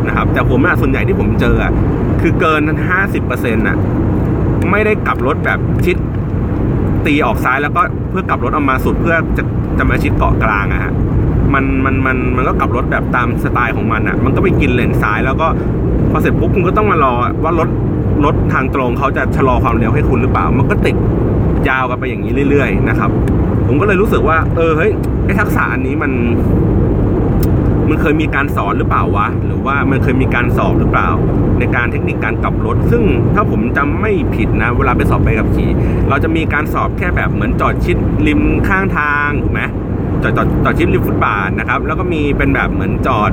[0.07, 1.71] นะครับแต่ผมอะส่วนใหญ่ที่ผมเจออะ
[2.21, 2.61] คือเกิน
[3.09, 3.77] 50%น่ะ
[4.71, 5.97] ไม่ได้กลับรถแบบชิด
[7.05, 9.43] ตีออกซ้ายแล้วก็เพื่อกลับรถออกมาสุดเพื่อจะ
[9.77, 10.93] จะมาชิดเกาะกลางอะฮะ
[11.53, 15.47] มันมันมันมันก็กลับรถแบบตามสไตล์ของมันอะมันก็ไปกินเลนซ้ายแล้วก็
[16.11, 17.13] พอเสร็จปุ๊บคุณก็ต้องมารอ
[17.43, 17.69] ว่ารถ
[18.25, 20.95] รถทางตรงเขาจะชะลอความเร็วให้คุณหรือเปล่า มันก็ติด
[21.69, 23.11] ยาวกันไปอย่างนี้เรื่อย ๆ นะครับ
[23.69, 24.91] ผมก็เลยรู้สึกว่า เออเฮ้ย
[25.25, 26.11] ไอ้ทักษะอันนี้มัน
[27.89, 31.09] มันเคยมีการสอนหรือเปล่าวะ หรือว่ามันเคยมีการสอบหรือเปล่า
[31.59, 33.03] ในการเทคนิคการกลับรถ ซึ่ง
[33.35, 35.69] ถ้าผมจำไม่ผิดนะ เวลาไปสอบไปกับขี่
[36.09, 37.97] เราจะมีการสอบแค่แบบเหมือนจอดชิด
[38.27, 39.61] ริมข้างทางถูกไหม
[40.23, 43.31] จอดจอดจอดชิดริมฟุตบาทนะครับ แล้วก็มีเป็นแบบเหมือนจอด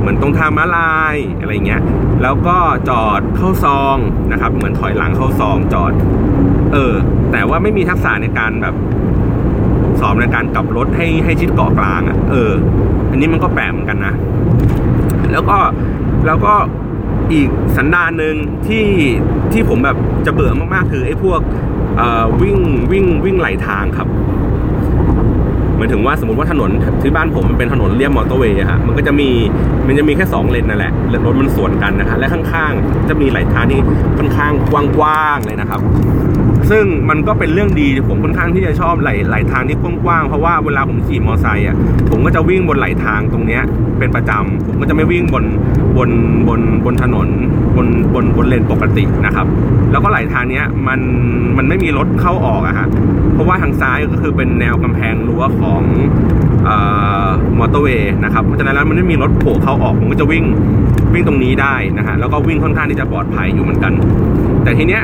[0.00, 1.82] เหมือนตรงทางม้าลายอะไรเงี้ย
[2.22, 2.56] แล้วก็
[2.90, 3.96] จอดเข้าซอง
[4.32, 5.92] นะครับ เหมือนถอยหลังเข้าซองจอด
[6.72, 6.94] เออ
[7.32, 8.74] แต่ว่าไม่มีทักษะในการแบบ
[10.00, 12.52] สอบในการกลับรถให้ให้ชิดเกาะกลางอะ่ะ เออ
[13.10, 14.14] อันนี้มันก็แปลกเหมือนกันนะ
[15.32, 15.58] แล้วก็
[16.26, 16.54] แล้วก็
[17.32, 18.34] อีกสันดานหนึ่ง
[18.66, 18.86] ที่
[19.52, 21.40] ที่ผมแบบจะเบื่อมากๆคือไอ้พวก
[22.42, 22.58] วิ่ง
[22.92, 24.08] วิ่งวิ่งไหลทางครับ
[25.78, 26.70] หมายถึงว่าสมมติว่าถนน
[27.02, 29.28] ที่บ้านผมมันเป็นถนนเลียบมอเตอร์เวย์ฮะมันก็จะมี
[29.86, 30.92] มันจะมีแค่ 2 เลนนั่นแหละ
[31.26, 33.80] รถมันสวนกันนะฮะและข้างๆ จะมีไหลทางที่
[34.18, 35.80] ค่อนข้างกว้างๆเลยนะครับ
[36.70, 41.76] ซึ่งมันก็เป็นเรื่องดีผมค่อนข้างที่จะชอบไหลไหลทางที่กว้างๆเพราะว่าเวลาผมขี่มอเตอร์ไซค์อะ
[42.10, 43.62] ผมก็จะวิ่งบนไหลทางตรงเนี้ย
[43.98, 45.44] เป็นประจำผมก็จะไม่วิ่งบน
[45.96, 46.10] บน
[46.48, 47.28] บนบนถนน
[47.76, 49.46] บนบนบนเลนปกตินะครับ
[49.92, 51.00] แล้วก็ไหลทางเนี้ยมัน
[51.56, 52.86] มันไม่มีรถเข้าออกอะฮะ
[53.34, 55.80] เพราะว่าทางซ้ายก็คือเป็นแนวกำแพงรั้วของ
[57.58, 60.44] มอเตอร์เวย์นะครับเพราะฉะนั้นแล้วมันไม่มีรถโผล่เข้าออกผมก็จะวิ่ง
[61.12, 63.92] วิ่งตรงนี้ได้นะฮะแล้วก็วิ่งค่อนข้างที่จะปลอดภัยอยู่เหมือนกัน
[64.62, 65.02] แต่ทีเนี้ย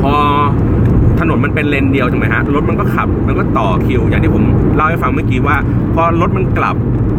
[0.00, 0.14] พอ
[1.20, 4.44] ถนนมันเป็นเลนเดียวถูกไหมฮะรถมันก็ขับมันก็ต่อคิว อย่างที่ผม
[4.76, 5.56] เล่าให้ฟังเมื่อกี้ว่า
[5.94, 6.76] พอรถมันกลับ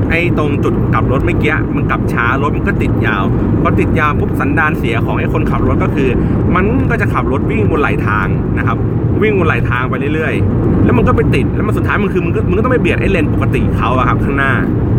[0.09, 3.23] ไอ้ตรงจุดกลับรถเมื่อกี้มันกลับช้ารถมันก็ติดยาว
[3.61, 6.09] พอติดยาวปุ๊บสันดานเสียของไอ้คนขับรถก็คือ
[6.55, 8.27] มันก็จะขับรถวิ่งบนไหลทาง
[8.57, 8.77] นะครับ
[9.21, 14.53] วิ่งบนไหลทางไปเรื่อยๆ แล้วมันก็ไปติดแล้วมันสุดท้ายมันคือมันก็มันก็ต้องไปเบียดไอ้เลนปกติเขาอะครับข้างหน้า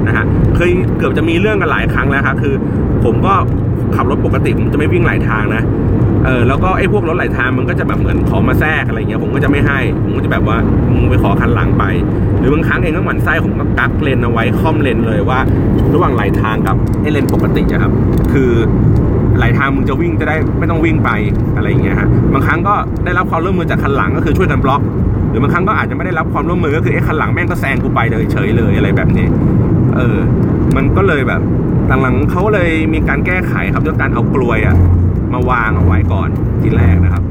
[0.07, 0.25] นะฮะ
[0.57, 2.55] เคยเกือบจะมีเรื่องกันหลายครั้งแล้วครับคือ
[3.05, 3.35] ผมก็
[3.97, 5.63] ขับรถปกติผมจะไม่วิ่งไหลทางนะ
[6.27, 10.57] เออแล้วก็ไอ้พวกรถไหลทางมันก็จะแบบเหมือนขอมาแทรกอะไรเงี้ยผมก็จะไม่ให้ ผมก็จะแบบว่า
[10.95, 11.85] มึงไปขอคันหลังไป
[12.39, 15.39] หรือบางครั้งเองก็หมั่นไส้ผมก็กักเลนเอาไว้ค่อมเลนเลยว่า
[15.95, 17.93] ระหว่างไหลทางกับไอ้เลนปกติอะครับ
[18.33, 18.51] คือ
[19.37, 21.11] ไหลทางมึงจะวิ่งจะได้ไม่ต้องวิ่งไป
[21.57, 24.83] อะไรอย่างเงี้ยฮะบางครั้งก็ได้รับความร่วมมือจากคันหลังก็คือช่วยกันบล็อก
[25.31, 29.27] หรือบางครั้งก็อาจจะไม่ได้รับความร่วมมือก็คือไอ้คันหลังแม่งก็แซงกูไปเลยเฉยเลยอะไรแบบนี้
[29.97, 30.19] เออ
[30.77, 31.41] มันก็เลยแบบ
[32.03, 34.77] หลังๆเขาเลยมีการแก้ไขครับด้วยการเอากลวยอะ
[35.33, 36.29] มาวางเอาไว้ก่อน
[36.61, 37.25] ทีแรกนะครับ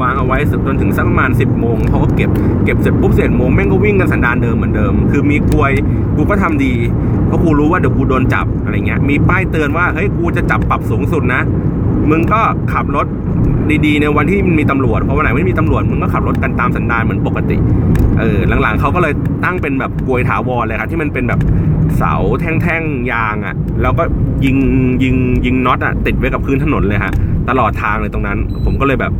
[0.00, 2.30] วางเอาไว้จนถึงสักประมาณสิบโมงเขาก็เก็บ
[2.64, 5.72] เก็บเสร็จปุ๊บเสร็จโมงแม่งก็วิ่งกันสันดานเดิมเหมือนเดิม คือมีกลวย
[6.16, 6.72] กูก็ทำดี
[7.26, 11.42] เพราะกูรู้ว่าเดี๋ยวกูโดนจับอะไรเงี้ยมีป้ายเตือนว่าเฮ้ยกูจะจับปรับสูงสุดนะ
[12.10, 12.40] มึงก็
[12.72, 13.06] ขับรถ
[13.86, 17.56] ดีๆในวันที่มันมีตำรวจเพราะวันไหนไม่มีตำรวจมึงก็ขับรถกันตามสันดานเหมือนปกติ
[18.18, 19.12] เออหลังๆเขาก็เลย
[19.44, 21.40] ตั้งเป็นแบบกลวยถาวรเลยครับที่มันเป็นแบบ
[21.98, 24.02] เสาแท่งๆยางอะ่ะ แล้วก็
[24.44, 24.56] ยิง
[25.02, 25.14] ยิง
[25.46, 27.12] ยิงน็อตอะ่ะ ติดไว้กับพื้นถนนเลยฮะ
[27.48, 29.12] ตลอดทางเลยตรงนั้น ผมก็เลยแบบ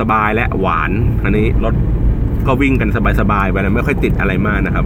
[0.00, 0.90] สบายและหวาน
[1.24, 1.74] อันนี้รถ
[2.46, 2.88] ก็วิ่งกัน
[3.20, 4.84] สบายๆไปแล้วไม่ค่อยติดอะไรมากนะครับ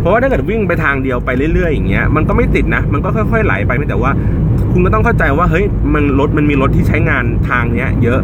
[0.00, 4.10] เพราะว่าถ้าเกิดวิ่งไปทางเดียวไปเรื่อยๆอย่างเงี้ยมันก็ไม่ติดนะ มันก็ค่อยๆไหลไปแต่ว่า
[4.78, 5.64] คุณก็ต้องเข้าใจว่าเฮ้ย
[5.94, 8.20] มันรถมันมีรถที่ใช้งานทางเนี้ย เยอะ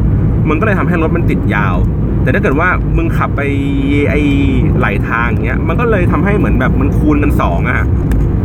[0.49, 1.77] มันก็เลยทำให้รถมันติดยาว
[2.23, 3.41] แต่ถ้าเกิดว่ามึงขับไป
[4.11, 4.15] ไอ
[4.79, 7.83] ไหลทางเงี้ยมันก็เลยทำให้เหมือนแบบมันคูณกันสองอะ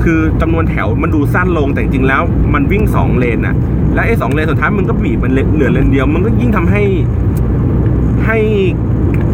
[0.03, 2.21] คือจำนวนแถวมันดูสั้นลงแต่จริงแล้ว
[2.53, 3.55] มันวิ่งสองเลนอะ
[3.93, 6.83] และไอ้สองเลนสุดท้ายมันก็บีบมันเหลือเลนเดียว มันก็ยิ่งทำให้
[8.25, 8.37] ให้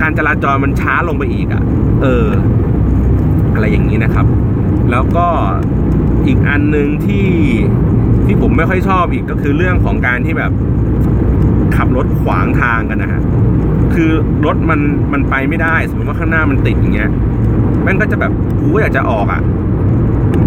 [0.01, 1.63] การจราจรมันช้าลงไปอีกอะ
[2.01, 2.27] เออ
[3.53, 4.25] อะไรอย่างนี้นะครับ
[4.91, 5.27] แล้วก็
[6.27, 7.27] อีกอันหนึ่งที่
[8.25, 10.51] ที่ผมไม่ค่อยชอบอีกก็คือเรื่องของการที่แบบ
[11.75, 13.21] ขับรถขวางทางกันนะฮะ
[13.93, 14.11] คือ
[14.45, 14.79] รถมัน
[15.13, 17.09] มันไปไม่ได้ สมมติว่าข้างหน้ามันติดอย่างเงี้ย
[17.83, 19.41] แม่งก็จะแบบกูก็อยากจะออกอะ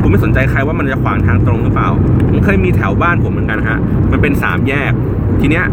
[0.03, 1.89] กูไม่สนใจใครว่ามันจะขวางทางตรงหรือเปล่า
[2.31, 3.79] ผมเคยมีแถวบ้านผมเหมือนกันฮะ
[4.13, 4.93] มันเป็นสามแยก
[5.41, 5.65] ทีเนี้ย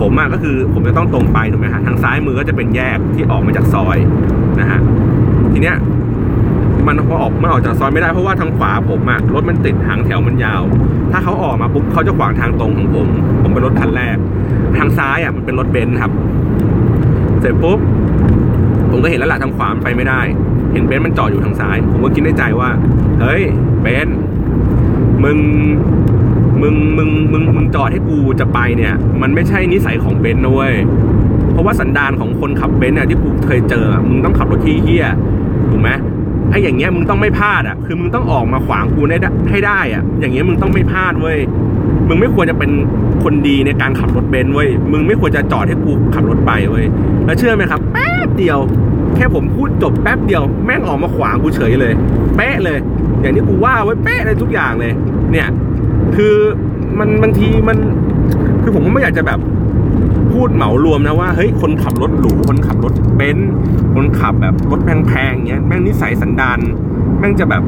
[0.00, 3.98] ผมอะก็คือผมจะต้องตรงไปถูกไหมฮะทางซ้ายมือก็จะเป็นแยกที่ออกมาจากซอย
[4.60, 4.80] นะฮะ
[5.52, 5.76] ทีเนี้ย
[6.88, 10.62] มันพอออกมันออกจากซอยไม่ได้เพราะว่าทางขวาผมอะรถมันติดหางแถวมันยาว
[11.12, 13.08] ถ้าเขาออกมาปุ๊บเขาจะขวางทางตรงของผม
[13.42, 14.16] ผมเป็นรถคันแรก
[14.78, 16.12] ทางซ้ายอะมันเป็นรถเบนซ์ครับ
[17.40, 17.78] เสร็จปุ๊บ
[18.90, 20.20] ผมก็เห็นแล้วล่ะทางขวามไปไม่ได้
[20.72, 22.70] เห็นเบนซ์มันจอดอยู่ทางซ้าย ผมก็คิดในใจว่า
[23.20, 23.42] เฮ้ย
[23.82, 24.18] เบนซ์
[25.24, 25.38] มึง
[26.60, 30.74] มึงมึงมึงมึงจอดให้กูจะไปเนี่ย มันไม่ใช่นิสัยของเบนซ์นะเว้ย
[31.52, 35.06] เพราะว่าสันดานของคนขับเบนซ์เนี่ยที่กูเคยเจอมึงต้องขับรถที่เหี้ย
[35.70, 35.90] ถูกไหม
[36.50, 39.16] ไอ้อย่างเงี้ยมึงต้องไม่พลาดอะ คือมึงต้องออกมาขวางกูได้
[39.50, 41.38] ให้ได้อะ อย่างเงี้ยมึงต้องไม่พลาดเว้ย
[42.08, 42.70] มึงไม่ควรจะเป็น
[43.24, 46.84] คนดีในการขับรถเบนซ์เว้ย มึงไม่ควรจะจอดให้กูขับรถไปเว้ย
[47.24, 48.58] แล้วเชื่อไหมครับ แป๊บเดียว
[49.16, 51.92] แค่ผมพูดจบแป๊บเดียว แม่งออกมาขวางกูเฉยเลย
[52.36, 52.78] เป๊ะเลย
[53.20, 54.92] อย่างที่กูว่าไว้เป๊ะเลยทุกอย่างเลย
[55.32, 55.48] เนี่ย
[56.16, 56.34] คือ
[56.98, 57.76] มันบางทีมัน
[58.62, 59.38] คือผมก็ไม่อยากจะแบบ
[60.38, 63.52] พูดเหมารวมนะว่าเฮ้ยคนขับรถหรูคนขับรถเบนซ์
[63.94, 66.58] คนขับแบบรถแพงๆเงี้ยแม่งนิสัยสันดาน
[67.18, 67.62] แม่งจะแบบ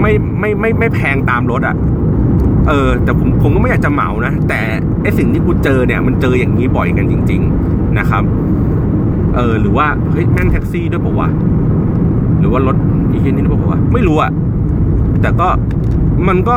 [0.00, 1.76] ไม่ไม่ไม่ไม่แพงตามรถอะ
[2.68, 4.60] เออแต่ผมผมก็ไม่อยากจะเหมานะ แต่
[5.02, 8.22] ไอสิ่งที่กูเจอเนี่ย มันเจออย่างนี้บ่อยกันจริง ๆนะครับ
[9.36, 11.28] เออหรือว่าเฮ้ยแม่งแท็กซี่ด้วยปล่าวะ
[12.40, 12.76] หรือว่ารถ
[13.10, 14.30] อีกนี่ด้วยปล่าวะไม่รู้อะ
[15.22, 15.48] แต่ก็
[16.28, 16.56] มันก็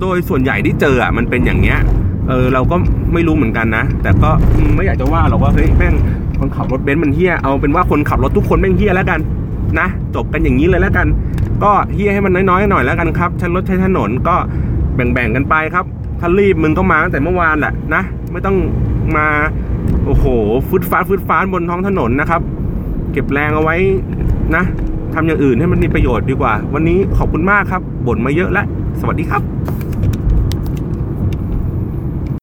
[0.00, 1.80] โดยส่วนใหญ่ที่เจออะมันเป็นอย่างเงี้ย
[2.28, 2.76] เออเราก็
[3.12, 4.30] ไม่รู้เหมือนกันนะ แต่ก็
[4.74, 5.94] ไม่อยากจะว่าหรอกว่าเฮ้ยแม่ง
[6.38, 9.20] คนขับรถเบนซ์มันเฮี้ยเอาเป็นว่าคนขับรถทุกคนแม่งเฮี้ยแล้วกัน
[9.78, 11.06] นะจบกันอย่างนี้เลยแล้วกัน
[11.62, 14.36] ก็เฮี้ยให้มันน้อยๆหน่อยแล้วกันครับใช้รถใช้ถนนก็
[14.94, 15.84] แบ่งๆกันไปครับ
[16.20, 18.02] ถ้ารีบมึงก็มาตั้งแต่เมื่อวานแหละนะ
[18.32, 18.56] ไม่ต้อง
[19.16, 19.26] มา
[20.06, 20.24] โอ้โห
[20.68, 22.40] ฟืดฟ้าฟืดฟ้าบนท้องถนนนะครับ
[23.12, 23.76] เก็บแรงเอาไว้
[24.56, 24.64] นะ
[25.14, 28.66] ทำอย่างอื่นให้มันมีประโยชน์ดีกว่า วันนี้ขอบคุณมากครับบ่นมาเยอะแล้ว
[29.00, 29.42] สวัสดีครับ